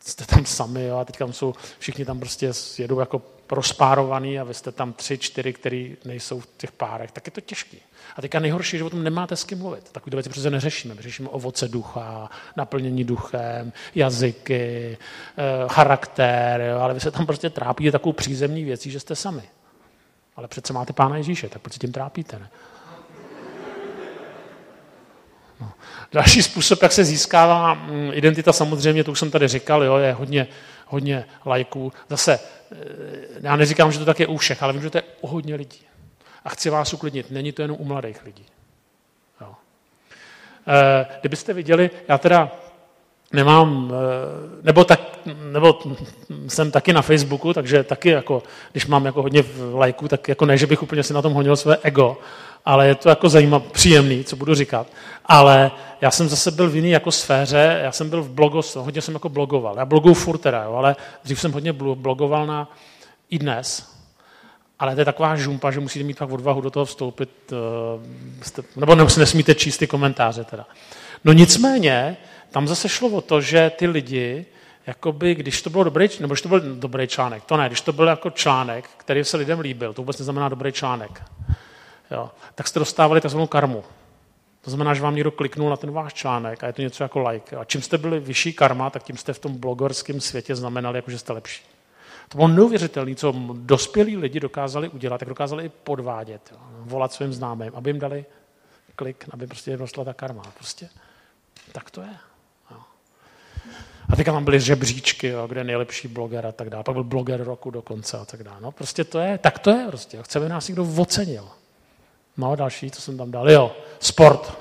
[0.00, 4.44] jste tam sami jo, a teď tam jsou, všichni tam prostě jedou jako rozpárovaný a
[4.44, 7.78] vy jste tam tři, čtyři, který nejsou v těch párech, tak je to těžký.
[8.16, 9.92] A teďka nejhorší, že o tom nemáte s kým mluvit.
[9.92, 10.94] Takové věci přece neřešíme.
[10.94, 14.98] My řešíme ovoce ducha, naplnění duchem, jazyky,
[15.38, 19.42] eh, charakter, jo, ale vy se tam prostě trápíte takovou přízemní věcí, že jste sami.
[20.36, 22.50] Ale přece máte Pána Ježíše, tak proč se tím trápíte, ne?
[25.60, 25.72] No.
[26.12, 30.12] Další způsob, jak se získává mm, identita, samozřejmě, to už jsem tady říkal, jo, je
[30.12, 30.46] hodně,
[30.86, 31.92] hodně lajků.
[32.08, 32.40] Zase,
[32.72, 32.76] eh,
[33.40, 35.54] já neříkám, že to tak je u všech, ale vím, že to je u hodně
[35.54, 35.80] lidí.
[36.44, 38.46] A chci vás uklidnit, není to jenom u mladých lidí.
[39.40, 39.54] Jo.
[40.68, 42.50] Eh, kdybyste viděli, já teda
[43.32, 45.00] nemám, eh, nebo, tak,
[45.52, 45.78] nebo
[46.48, 48.42] jsem taky na Facebooku, takže taky jako,
[48.72, 51.56] když mám jako hodně lajků, tak jako ne, že bych úplně si na tom honil
[51.56, 52.18] své ego,
[52.64, 54.86] ale je to jako zajímavé, příjemný, co budu říkat.
[55.24, 59.02] Ale já jsem zase byl v jiný jako sféře, já jsem byl v blogos, hodně
[59.02, 59.74] jsem jako blogoval.
[59.78, 62.70] Já bloguju furt teda, jo, ale dřív jsem hodně blogoval na
[63.30, 63.98] i dnes,
[64.78, 68.94] ale to je taková žumpa, že musíte mít pak odvahu do toho vstoupit, eh, nebo
[68.94, 70.66] nesmíte číst ty komentáře teda.
[71.24, 72.16] No nicméně,
[72.50, 74.46] tam zase šlo o to, že ty lidi,
[74.88, 77.92] jakoby, když to bylo dobrý, nebo když to byl dobrý článek, to ne, když to
[77.92, 81.22] byl jako článek, který se lidem líbil, to vůbec neznamená dobrý článek,
[82.10, 83.84] jo, tak jste dostávali takzvanou karmu.
[84.60, 87.28] To znamená, že vám někdo kliknul na ten váš článek a je to něco jako
[87.28, 87.56] like.
[87.56, 91.10] A čím jste byli vyšší karma, tak tím jste v tom blogerském světě znamenali, jako
[91.10, 91.62] že jste lepší.
[92.28, 97.32] To bylo neuvěřitelné, co dospělí lidi dokázali udělat, tak dokázali i podvádět, jo, volat svým
[97.32, 98.24] známým, aby jim dali
[98.96, 100.42] klik, aby prostě rostla ta karma.
[100.54, 100.88] Prostě
[101.72, 102.27] tak to je.
[104.08, 106.84] A teďka tam byly žebříčky, jo, kde je nejlepší bloger a tak dále.
[106.84, 108.56] Pak byl bloger roku dokonce a tak dále.
[108.60, 110.18] No, prostě to je, tak to je prostě.
[110.22, 111.48] Chceme nás někdo ocenil.
[112.36, 113.50] No, další, co jsem tam dal.
[113.50, 114.58] Jo, sport.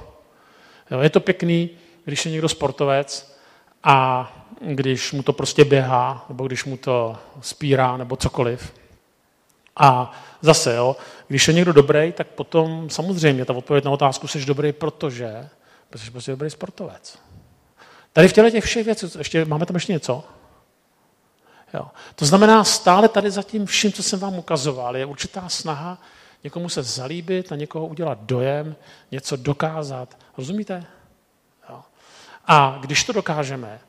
[0.91, 1.69] Jo, je to pěkný,
[2.05, 3.37] když je někdo sportovec
[3.83, 8.73] a když mu to prostě běhá, nebo když mu to spírá, nebo cokoliv.
[9.75, 10.11] A
[10.41, 10.95] zase, jo,
[11.27, 15.49] když je někdo dobrý, tak potom samozřejmě ta odpověď na otázku, jsi dobrý, protože,
[15.89, 17.26] protože jsi prostě dobrý sportovec.
[18.17, 20.23] Tady v těle těch všech věcí, ještě, máme tam ještě něco?
[21.73, 21.87] Jo.
[22.15, 26.01] To znamená, stále tady za tím vším, co jsem vám ukazoval, je určitá snaha
[26.43, 28.75] někomu se zalíbit, na někoho udělat dojem,
[29.11, 30.17] něco dokázat.
[30.37, 30.85] Rozumíte?
[31.69, 31.83] Jo.
[32.45, 33.79] A když to dokážeme,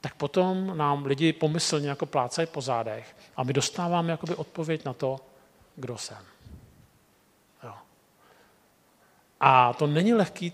[0.00, 4.92] tak potom nám lidi pomyslně jako plácají po zádech a my dostáváme jakoby odpověď na
[4.92, 5.20] to,
[5.76, 6.24] kdo jsem.
[7.62, 7.74] Jo.
[9.40, 10.52] A to není lehký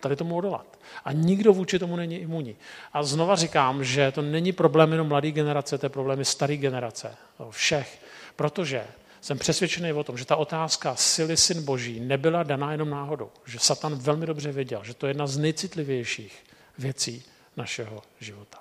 [0.00, 0.77] tady tomu odolat.
[1.04, 2.56] A nikdo vůči tomu není imunní.
[2.92, 7.16] A znova říkám, že to není problém jenom mladé generace, to je problém staré generace,
[7.50, 8.02] všech.
[8.36, 8.84] Protože
[9.20, 13.30] jsem přesvědčený o tom, že ta otázka sily syn boží nebyla daná jenom náhodou.
[13.46, 16.44] Že Satan velmi dobře věděl, že to je jedna z nejcitlivějších
[16.78, 17.22] věcí
[17.56, 18.58] našeho života.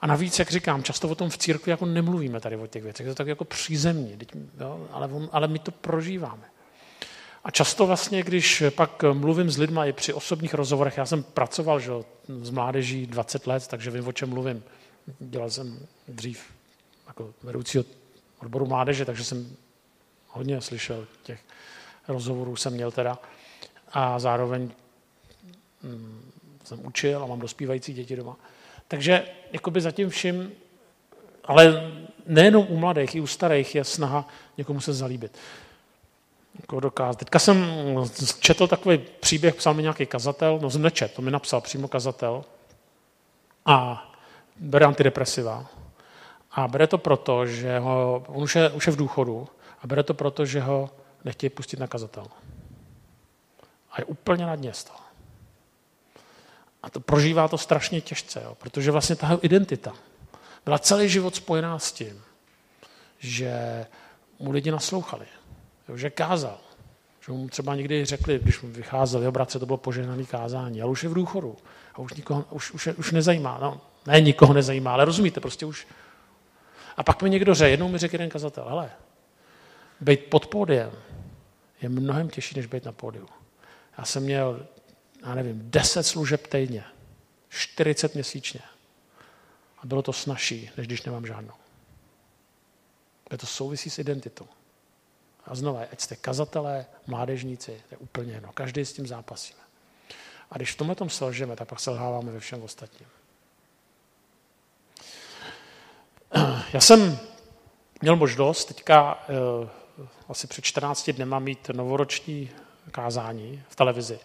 [0.00, 3.06] A navíc, jak říkám, často o tom v církvi jako nemluvíme tady o těch věcech,
[3.06, 4.18] je to tak jako přízemní,
[4.90, 6.44] ale, ale my to prožíváme.
[7.44, 11.80] A často vlastně, když pak mluvím s lidmi i při osobních rozhovorech, já jsem pracoval
[11.80, 11.92] že,
[12.28, 14.62] s mládeží 20 let, takže vím, o čem mluvím.
[15.20, 16.44] Dělal jsem dřív
[17.06, 17.84] jako vedoucí
[18.38, 19.56] odboru mládeže, takže jsem
[20.28, 21.40] hodně slyšel těch
[22.08, 23.18] rozhovorů, jsem měl teda.
[23.92, 24.70] A zároveň
[25.82, 26.30] hm,
[26.64, 28.36] jsem učil a mám dospívající děti doma.
[28.88, 30.52] Takže jakoby zatím vším,
[31.44, 31.92] ale
[32.26, 35.38] nejenom u mladých, i u starých je snaha někomu se zalíbit
[36.60, 37.18] jako dokázat.
[37.18, 37.66] Teďka jsem
[38.40, 42.44] četl takový příběh, psal mi nějaký kazatel, no nečet, to mi napsal přímo kazatel
[43.66, 44.06] a
[44.56, 45.66] bere antidepresiva.
[46.52, 49.48] A bere to proto, že ho, on už je, už je v důchodu
[49.82, 50.90] a bere to proto, že ho
[51.24, 52.26] nechtějí pustit na kazatel.
[53.90, 54.98] A je úplně na dně z toho.
[56.82, 59.92] A to prožívá to strašně těžce, jo, protože vlastně ta identita
[60.64, 62.22] byla celý život spojená s tím,
[63.18, 63.86] že
[64.38, 65.26] mu lidi naslouchali
[65.90, 66.58] jo, že kázal.
[67.26, 70.90] Že mu třeba někdy řekli, když mu vycházel, jo, bratře, to bylo požehnaný kázání, ale
[70.90, 71.56] už je v důchodu
[71.94, 73.58] a už nikoho už, už, už nezajímá.
[73.60, 75.86] No, ne, nikoho nezajímá, ale rozumíte, prostě už.
[76.96, 78.90] A pak mi někdo řekl, jednou mi řekl jeden kazatel, hele,
[80.00, 80.92] být pod pódiem
[81.82, 83.28] je mnohem těžší, než být na pódiu.
[83.98, 84.66] Já jsem měl,
[85.26, 86.84] já nevím, 10 služeb týdně,
[87.48, 88.60] 40 měsíčně.
[89.78, 91.54] A bylo to snažší, než když nemám žádnou.
[93.30, 94.46] Je to souvisí s identitou.
[95.46, 98.52] A znova, ať jste kazatelé, mládežníci, to je úplně jedno.
[98.52, 99.60] Každý s tím zápasíme.
[100.50, 103.08] A když v tomhle tom selžeme, tak pak selháváme ve všem ostatním.
[106.72, 107.18] Já jsem
[108.00, 109.68] měl možnost teďka eh,
[110.28, 112.50] asi před 14 dnema mít novoroční
[112.90, 114.20] kázání v televizi.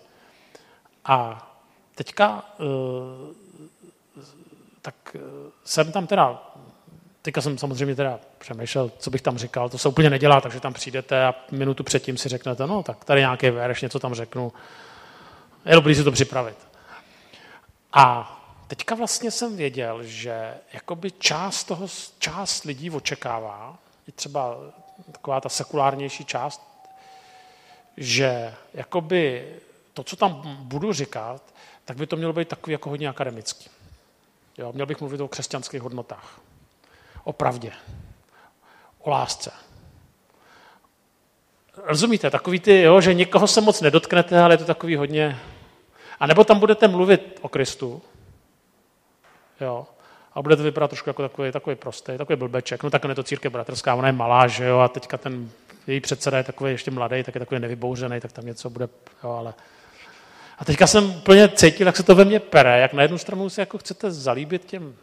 [1.05, 1.47] A
[1.95, 3.45] teďka eh,
[4.81, 5.19] tak eh,
[5.63, 6.54] jsem tam teda
[7.25, 10.73] Teďka jsem samozřejmě teda přemýšlel, co bych tam říkal, to se úplně nedělá, takže tam
[10.73, 14.53] přijdete a minutu předtím si řeknete, no tak tady nějaký verš, něco tam řeknu.
[15.65, 16.57] Je dobrý si to připravit.
[17.93, 18.35] A
[18.67, 21.87] teďka vlastně jsem věděl, že jakoby část toho,
[22.19, 23.77] část lidí očekává,
[24.07, 24.57] i třeba
[25.11, 26.61] taková ta sekulárnější část,
[27.97, 29.53] že jakoby
[29.93, 31.41] to, co tam budu říkat,
[31.85, 33.69] tak by to mělo být takový jako hodně akademický.
[34.57, 36.45] Jo, měl bych mluvit o křesťanských hodnotách
[37.25, 37.71] o pravdě,
[38.99, 39.51] o lásce.
[41.83, 45.39] Rozumíte, takový ty, jo, že někoho se moc nedotknete, ale je to takový hodně...
[46.19, 48.01] A nebo tam budete mluvit o Kristu,
[49.61, 49.87] jo,
[50.33, 52.83] a budete vypadat trošku jako takový, takový prostý, takový blbeček.
[52.83, 55.49] No tak je to církev bratrská, ona je malá, že jo, a teďka ten
[55.87, 58.89] její předseda je takový ještě mladý, tak je takový nevybouřený, tak tam něco bude,
[59.23, 59.53] jo, ale...
[60.57, 63.49] A teďka jsem úplně cítil, jak se to ve mně pere, jak na jednu stranu
[63.49, 64.95] si jako chcete zalíbit těm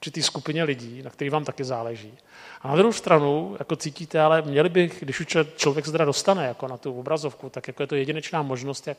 [0.00, 2.18] určitý skupině lidí, na který vám taky záleží.
[2.60, 6.46] A na druhou stranu, jako cítíte, ale měli bych, když už člověk se teda dostane
[6.46, 8.98] jako na tu obrazovku, tak jako je to jedinečná možnost, jak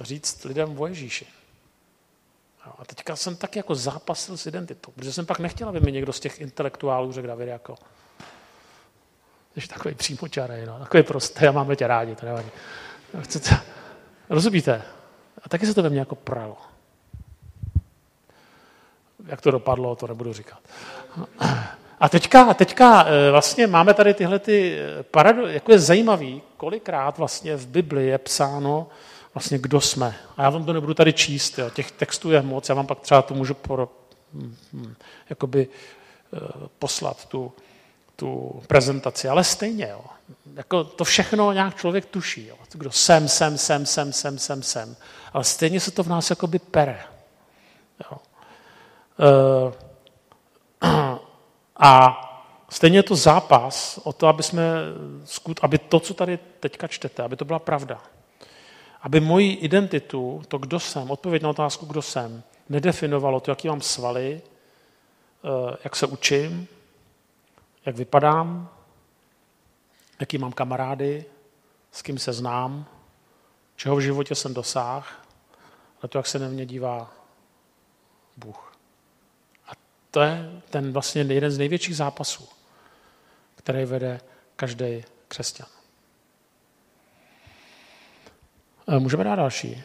[0.00, 1.26] říct lidem o Ježíši.
[2.78, 6.12] A teďka jsem tak jako zápasil s identitou, protože jsem pak nechtěl, aby mi někdo
[6.12, 7.74] z těch intelektuálů řekl, David, jako
[9.56, 12.50] jsi takový přímočarej, no, takový prostý a máme tě rádi, to nevadí.
[13.20, 13.60] Chcete,
[14.30, 14.82] rozumíte?
[15.42, 16.56] A taky se to ve mně jako pralo.
[19.26, 20.58] Jak to dopadlo, to nebudu říkat.
[22.00, 27.18] A teďka, teďka eh, vlastně máme tady tyhle ty eh, parado, jako je zajímavý, kolikrát
[27.18, 28.86] vlastně v Bibli je psáno
[29.34, 30.16] vlastně kdo jsme.
[30.36, 31.70] A já vám to nebudu tady číst, jo.
[31.70, 33.88] těch textů je moc, já vám pak třeba to můžu pro,
[34.34, 34.94] hm, hm,
[35.30, 35.68] jakoby,
[36.34, 36.38] eh,
[36.78, 37.52] poslat tu,
[38.16, 40.04] tu prezentaci, ale stejně, jo.
[40.54, 42.56] Jako to všechno nějak člověk tuší, jo.
[42.72, 44.96] kdo jsem, jsem, jsem, jsem, jsem, jsem, jsem,
[45.32, 47.00] ale stejně se to v nás jakoby pere.
[48.10, 48.18] Jo.
[49.18, 49.72] Eh,
[51.76, 52.20] a
[52.68, 54.62] stejně je to zápas o to, aby, jsme,
[55.62, 58.02] aby to, co tady teďka čtete, aby to byla pravda.
[59.02, 63.80] Aby moji identitu, to, kdo jsem, odpověď na otázku, kdo jsem, nedefinovalo to, jaký mám
[63.80, 64.42] svaly,
[65.44, 66.68] eh, jak se učím,
[67.86, 68.68] jak vypadám,
[70.20, 71.24] jaký mám kamarády,
[71.92, 72.86] s kým se znám,
[73.76, 75.06] čeho v životě jsem dosáhl,
[76.02, 77.10] ale to, jak se na mě dívá
[78.36, 78.67] Bůh.
[80.18, 82.48] To je ten vlastně jeden z největších zápasů,
[83.54, 84.20] který vede
[84.56, 85.66] každý křesťan.
[88.88, 89.82] Eh, můžeme dát další.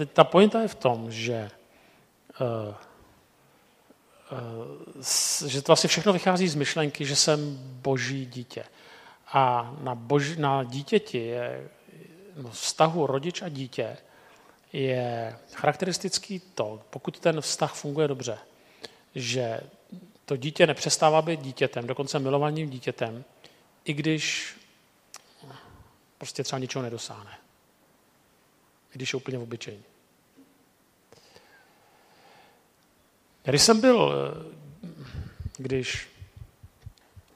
[0.00, 1.50] Eh, ta pointa je v tom, že,
[2.40, 2.74] eh,
[5.46, 8.64] že to vlastně všechno vychází z myšlenky, že jsem boží dítě.
[9.32, 11.70] A na, boží, na dítěti je
[12.36, 13.96] no, vztahu rodič a dítě
[14.74, 18.38] je charakteristický to, pokud ten vztah funguje dobře,
[19.14, 19.60] že
[20.24, 23.24] to dítě nepřestává být dítětem, dokonce milovaným dítětem,
[23.84, 24.56] i když
[26.18, 27.38] prostě třeba ničeho nedosáhne.
[28.90, 29.84] I když je úplně obyčejný.
[33.42, 34.14] Když jsem byl,
[35.56, 36.08] když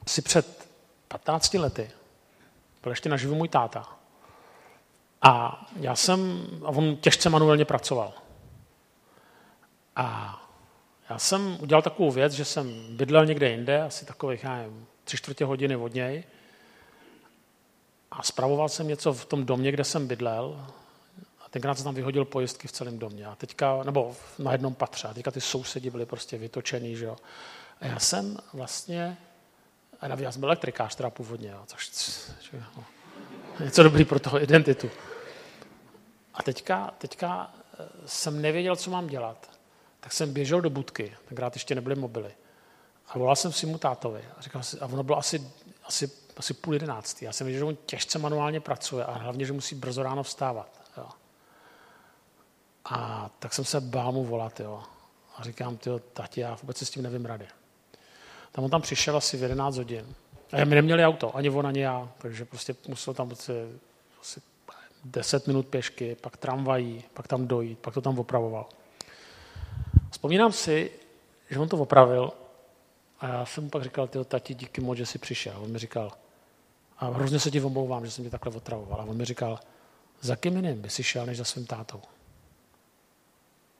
[0.07, 0.69] si před
[1.07, 1.91] 15 lety
[2.83, 3.98] byl ještě naživu můj táta,
[5.21, 8.13] a já jsem, a on těžce manuálně pracoval.
[9.95, 10.35] A
[11.09, 15.17] já jsem udělal takovou věc, že jsem bydlel někde jinde, asi takových, já nevím, tři
[15.17, 16.23] čtvrtě hodiny od něj.
[18.11, 20.67] A spravoval jsem něco v tom domě, kde jsem bydlel.
[21.45, 23.25] A tenkrát jsem tam vyhodil pojistky v celém domě.
[23.25, 25.07] A teďka, nebo na jednom patře.
[25.07, 27.17] A teďka ty sousedi byli prostě vytočený, že jo.
[27.81, 29.17] A já jsem vlastně,
[30.01, 31.91] a já jsem byl elektrikář teda původně, jo, což,
[32.41, 32.83] že, no,
[33.63, 34.89] něco dobrý pro toho identitu.
[36.33, 39.49] A teďka, teďka eh, jsem nevěděl, co mám dělat.
[39.99, 42.31] Tak jsem běžel do budky, tenkrát ještě nebyly mobily.
[43.07, 44.23] A volal jsem si mu tátovi.
[44.37, 45.51] A, říkal a ono bylo asi,
[45.85, 47.25] asi, asi půl jedenáctý.
[47.25, 50.81] Já jsem věděl, že on těžce manuálně pracuje a hlavně, že musí brzo ráno vstávat.
[50.97, 51.05] Jo.
[52.85, 54.59] A tak jsem se bál mu volat.
[54.59, 54.83] Jo.
[55.37, 55.79] A říkám,
[56.13, 57.47] tati, já vůbec si s tím nevím rady.
[58.51, 60.15] Tam on tam přišel asi v 11 hodin.
[60.51, 63.53] A my neměli auto, ani on, ani já, takže prostě musel tam asi,
[64.21, 64.41] asi
[65.03, 68.69] 10 minut pěšky, pak tramvají, pak tam dojít, pak to tam opravoval.
[70.11, 70.91] Vzpomínám si,
[71.49, 72.31] že on to opravil
[73.19, 75.55] a já jsem mu pak říkal, tyjo, tati, díky moc, že jsi přišel.
[75.61, 76.11] On mi říkal,
[76.97, 79.01] a hrozně se ti omlouvám, že jsem tě takhle otravoval.
[79.01, 79.59] A on mi říkal,
[80.21, 82.01] za kým jiným by si šel, než za svým tátou.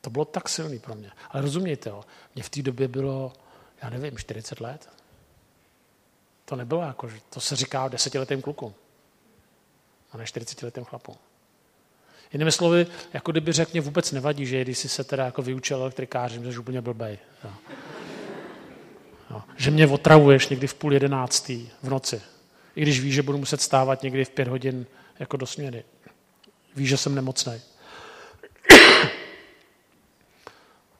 [0.02, 1.12] To bylo tak silný pro mě.
[1.30, 2.04] Ale rozumějte, jo,
[2.36, 3.34] mě v té době bylo,
[3.82, 4.90] já nevím, 40 let.
[6.50, 8.74] To nebylo jako, že to se říká desetiletým klukům
[10.12, 11.16] a ne 40 letým chlapům.
[12.34, 15.82] Jinými slovy, jako kdyby řekl, mě vůbec nevadí, že když jsi se teda jako vyučil
[15.82, 17.18] elektrikářem, že úplně blbej.
[17.44, 17.52] Jo.
[19.30, 19.44] Jo.
[19.58, 22.22] Že mě otravuješ někdy v půl jedenáctý v noci.
[22.76, 24.86] I když víš, že budu muset stávat někdy v pět hodin
[25.20, 25.84] jako do směny.
[26.76, 27.62] Víš, že jsem nemocný.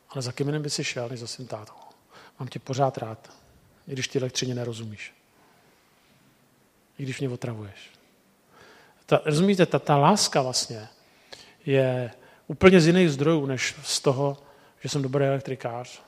[0.10, 1.74] Ale za kým by si šel, než za svým tátou.
[2.40, 3.34] Mám tě pořád rád,
[3.88, 5.19] i když ty elektřině nerozumíš.
[7.00, 7.92] I když mě otravuješ.
[9.06, 10.88] Ta, rozumíte, ta, ta láska vlastně
[11.66, 12.12] je
[12.48, 14.38] úplně z jiných zdrojů, než z toho,
[14.80, 16.02] že jsem dobrý elektrikář.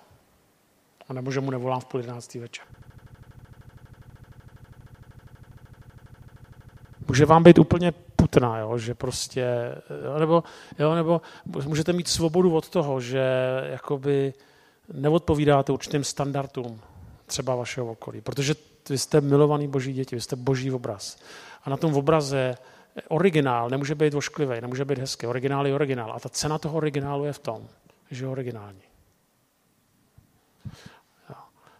[1.09, 2.65] A nebo že mu nevolám v půl jedenáctý večer.
[7.07, 8.77] Může vám být úplně putná, jo?
[8.77, 9.47] že prostě,
[10.19, 10.43] nebo,
[10.79, 11.21] jo, nebo
[11.65, 13.23] můžete mít svobodu od toho, že
[13.63, 14.33] jakoby
[14.93, 16.81] neodpovídáte určitým standardům
[17.25, 18.55] třeba vašeho okolí, protože
[18.89, 21.17] vy jste milovaný boží děti, vy jste boží obraz.
[21.63, 22.55] A na tom obraze
[23.07, 25.27] originál nemůže být vošklivý, nemůže být hezký.
[25.27, 26.13] Originál je originál.
[26.15, 27.67] A ta cena toho originálu je v tom,
[28.11, 28.81] že je originální.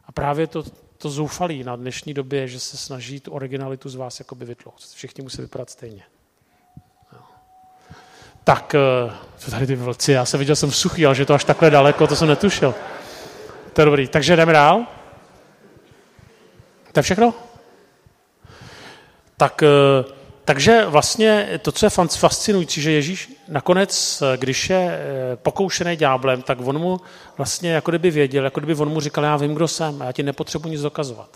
[0.06, 0.64] A právě to,
[0.98, 4.76] to zoufalí na dnešní době, že se snaží tu originalitu z vás jakoby vytlout.
[4.94, 6.04] Všichni musí vypadat stejně.
[8.44, 8.76] Tak,
[9.38, 11.70] co eh, tady ty vlci, já se viděl, jsem suchý, ale že to až takhle
[11.70, 12.76] daleko, to jsem netušil.
[13.74, 14.08] To je dobrý.
[14.08, 14.86] Takže jdeme dál.
[16.92, 17.34] To je všechno?
[19.38, 25.96] Tak eh, takže vlastně to, co je fascinující, že Ježíš nakonec, když je eh, pokoušený
[25.96, 27.00] ďáblem, tak on mu
[27.38, 30.12] vlastně jako kdyby věděl, jako kdyby on mu říkal, já vím, kdo jsem a já
[30.12, 31.30] ti nepotřebuji nic dokazovat.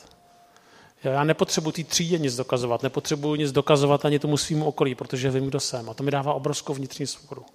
[1.03, 5.45] Já nepotřebuji té třídě nic dokazovat, nepotřebuji nic dokazovat ani tomu svýmu okolí, protože vím,
[5.45, 5.89] kdo jsem.
[5.89, 7.45] A to mi dává obrovskou vnitřní svobodu.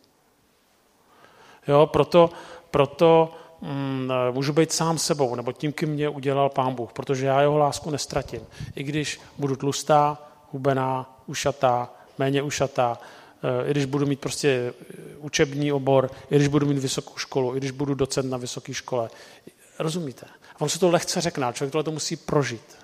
[1.68, 2.30] Jo, proto,
[2.70, 3.34] proto
[4.30, 7.90] můžu být sám sebou, nebo tím, kým mě udělal Pán Bůh, protože já jeho lásku
[7.90, 8.40] nestratím.
[8.74, 10.18] I když budu tlustá,
[10.50, 12.98] hubená, ušatá, méně ušatá,
[13.42, 17.54] eh, i když budu mít prostě eh, učební obor, i když budu mít vysokou školu,
[17.54, 19.10] i když budu docent na vysoké škole,
[19.80, 20.26] Rozumíte?
[20.56, 22.78] A on se to lehce řekne, člověk tohle to musí prožít.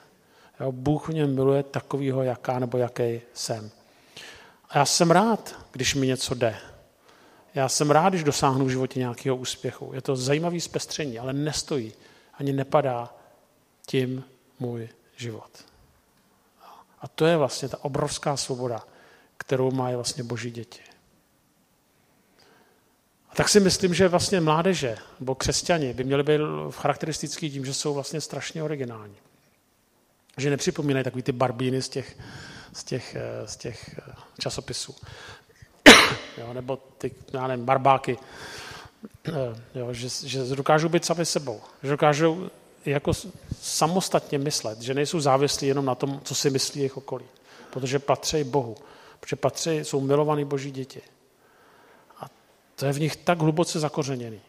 [0.61, 3.71] Jo, Bůh mě miluje takovýho, jaká nebo jaký jsem.
[4.69, 6.57] A já jsem rád, když mi něco jde.
[7.57, 9.91] Já jsem rád, když dosáhnu v životě nějakého úspěchu.
[9.95, 11.93] Je to zajímavý zpestření, ale nestojí,
[12.35, 13.15] ani nepadá
[13.87, 14.25] tím
[14.59, 15.51] můj život.
[17.01, 18.85] A to je vlastně ta obrovská svoboda,
[19.37, 20.81] kterou mají vlastně boží děti.
[23.31, 27.75] A tak si myslím, že vlastně mládeže nebo křesťani by měli být charakteristický tím, že
[27.75, 29.17] jsou vlastně strašně originální.
[30.37, 32.19] Že nepřipomínají takový ty barbíny z těch,
[32.73, 34.95] z těch, eh, z těch eh, časopisů.
[36.39, 38.19] Jo, nebo ty, já nevím, barbáky.
[39.29, 39.33] Eh,
[39.75, 41.61] jo, že, že dokážou být sami sebou.
[41.83, 42.51] Že dokážou
[42.85, 43.13] jako
[43.61, 47.25] samostatně myslet, že nejsou závislí jenom na tom, co si myslí jejich okolí.
[47.71, 48.77] Protože patří Bohu.
[49.21, 51.01] Protože patří, jsou milovaní boží děti.
[52.21, 52.31] A
[52.77, 54.41] to je v nich tak hluboce zakořeněný,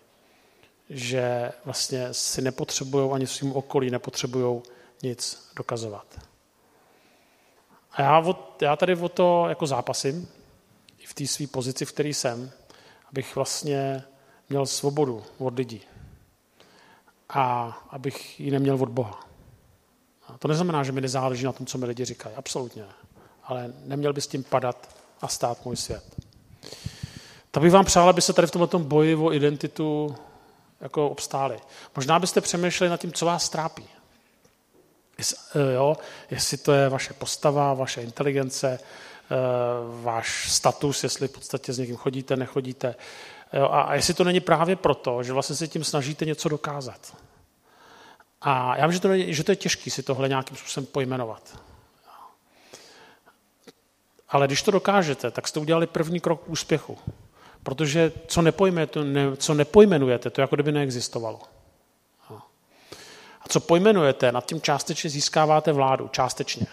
[0.90, 4.62] že vlastně si nepotřebují ani svým okolí, nepotřebují
[5.04, 6.06] nic dokazovat.
[7.92, 8.24] A já,
[8.62, 10.28] já tady o to jako zápasím,
[11.08, 12.52] v té své pozici, v které jsem,
[13.10, 14.04] abych vlastně
[14.50, 15.82] měl svobodu od lidí.
[17.30, 19.20] A abych ji neměl od Boha.
[20.28, 22.36] A to neznamená, že mi nezáleží na tom, co mi lidi říkají.
[22.36, 22.86] Absolutně.
[23.44, 26.04] Ale neměl by s tím padat a stát můj svět.
[27.52, 30.16] Tak bych vám přál, aby se tady v tomto boji o identitu
[30.82, 31.60] jako obstáli.
[31.96, 33.90] Možná byste přemýšleli nad tím, co vás trápí.
[35.18, 35.98] Jest, eh, jo,
[36.32, 38.80] jestli to je vaše postava, vaše inteligence,
[40.02, 42.96] váš status, jestli v podstatě s někým chodíte, nechodíte.
[43.54, 47.18] Jo, a jestli to není právě proto, že vlastně se tím snažíte něco dokázat.
[48.42, 51.60] A já vím, že to, je, že to je těžké si tohle nějakým způsobem pojmenovat.
[54.30, 56.98] Ale když to dokážete, tak jste udělali první krok k úspěchu.
[57.64, 61.40] Protože co, nepojmenujete, ne, co nepojmenujete, to jako kdyby neexistovalo.
[63.42, 66.08] A co pojmenujete, nad tím částečně získáváte vládu.
[66.08, 66.68] Částečně.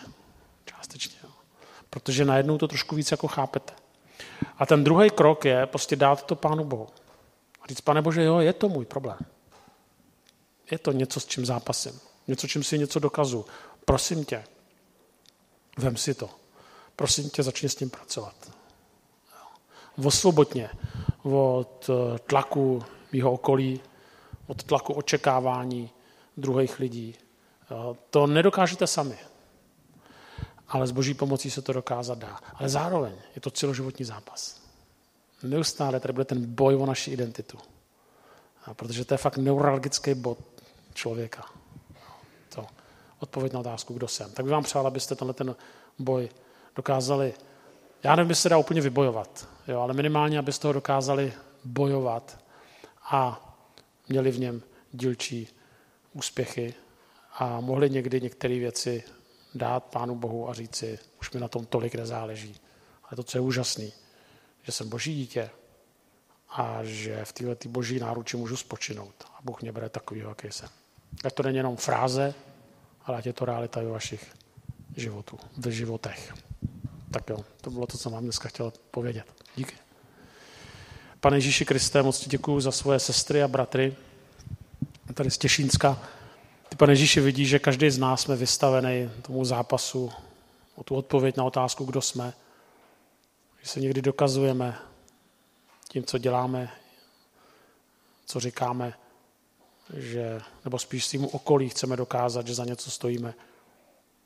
[1.94, 3.72] Protože najednou to trošku víc jako chápete.
[4.58, 6.88] A ten druhý krok je prostě dát to Pánu Bohu.
[7.60, 9.18] A říct, pane Bože, jo, je to můj problém.
[10.70, 12.00] Je to něco, s čím zápasím.
[12.28, 13.46] Něco, čím si něco dokazu.
[13.84, 14.44] Prosím tě,
[15.78, 16.30] vem si to.
[16.96, 18.34] Prosím tě, začni s tím pracovat.
[20.04, 20.70] Osvobodně
[21.22, 23.80] od eh, tlaku mého okolí,
[24.46, 25.90] od tlaku očekávání
[26.36, 27.14] druhých lidí.
[28.10, 29.18] To nedokážete sami.
[30.74, 32.40] Ale s boží pomocí se to dokázat dá.
[32.54, 34.60] Ale zároveň je to celoživotní zápas.
[35.42, 37.58] Neustále tady bude ten boj o naši identitu.
[38.64, 40.38] A protože to je fakt neuralgický bod
[40.94, 41.44] člověka.
[42.54, 42.66] To
[43.18, 44.30] odpověď na otázku, kdo jsem.
[44.30, 45.56] Tak bych vám přál, abyste tenhle ten
[45.98, 46.28] boj
[46.76, 47.34] dokázali,
[48.02, 51.32] já nevím, jestli se dá úplně vybojovat, jo, ale minimálně, abyste ho dokázali
[51.64, 52.38] bojovat
[53.10, 53.40] a
[54.08, 55.48] měli v něm dílčí
[56.12, 56.74] úspěchy
[57.38, 59.04] a mohli někdy některé věci
[59.54, 62.60] dát Pánu Bohu a říci, už mi na tom tolik nezáleží.
[63.04, 63.92] Ale to, co je úžasný,
[64.62, 65.50] že jsem boží dítě
[66.50, 69.14] a že v této boží náruči můžu spočinout.
[69.34, 70.68] A Bůh mě bere takový, jaký jsem.
[71.24, 72.34] Ať to není jenom fráze,
[73.04, 74.34] ale ať je to realita ve vašich
[74.96, 76.34] životů, v životech.
[77.10, 79.26] Tak jo, to bylo to, co vám dneska chtěl povědět.
[79.56, 79.74] Díky.
[81.20, 83.96] Pane Ježíši Kriste, moc ti děkuji za svoje sestry a bratry
[85.14, 86.02] tady z Těšínska.
[86.74, 90.12] Ty, pane Ježíši, vidíš, že každý z nás jsme vystavený tomu zápasu
[90.74, 92.34] o tu odpověď na otázku, kdo jsme.
[93.62, 94.78] Že se někdy dokazujeme
[95.88, 96.70] tím, co děláme,
[98.26, 98.94] co říkáme,
[99.96, 103.34] že, nebo spíš svým okolí chceme dokázat, že za něco stojíme.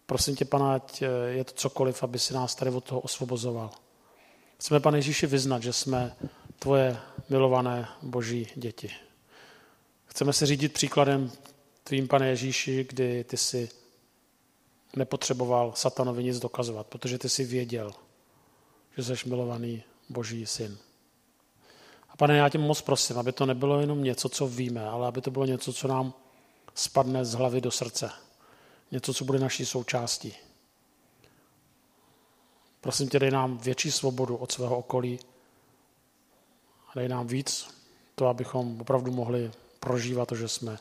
[0.06, 3.70] Prosím tě, pane, ať je to cokoliv, aby si nás tady od toho osvobozoval.
[4.58, 6.16] Chceme, pane Ježíši, vyznat, že jsme
[6.58, 6.96] tvoje
[7.28, 8.90] milované boží děti.
[10.06, 11.32] Chceme se řídit příkladem
[11.88, 13.68] tvým, pane Ježíši, kdy ty si
[14.96, 17.92] nepotřeboval satanovi nic dokazovat, protože ty si věděl,
[18.96, 20.78] že jsi milovaný boží syn.
[22.08, 25.20] A pane, já tě moc prosím, aby to nebylo jenom něco, co víme, ale aby
[25.20, 26.14] to bylo něco, co nám
[26.74, 28.10] spadne z hlavy do srdce.
[28.90, 30.34] Něco, co bude naší součástí.
[32.80, 35.18] Prosím tě, dej nám větší svobodu od svého okolí
[36.94, 37.68] dej nám víc
[38.14, 39.50] to, abychom opravdu mohli
[39.80, 40.78] prožívat to, že jsme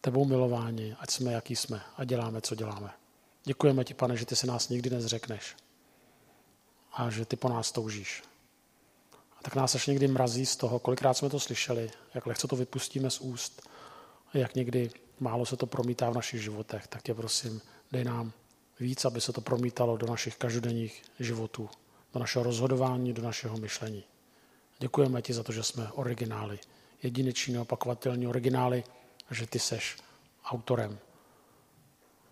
[0.00, 2.90] tebou milováni, ať jsme, jaký jsme a děláme, co děláme.
[3.44, 5.56] Děkujeme ti, pane, že ty se nás nikdy nezřekneš
[6.92, 8.22] a že ty po nás toužíš.
[9.38, 12.56] A tak nás až někdy mrazí z toho, kolikrát jsme to slyšeli, jak lehce to
[12.56, 13.68] vypustíme z úst
[14.34, 16.86] jak někdy málo se to promítá v našich životech.
[16.86, 17.60] Tak tě prosím,
[17.92, 18.32] dej nám
[18.80, 21.68] víc, aby se to promítalo do našich každodenních životů,
[22.14, 24.04] do našeho rozhodování, do našeho myšlení.
[24.78, 26.58] Děkujeme ti za to, že jsme originály,
[27.02, 28.84] jedineční, opakovatelní originály
[29.30, 29.96] že ty seš
[30.44, 30.98] autorem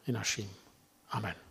[0.06, 0.50] i naším.
[1.10, 1.45] Amen.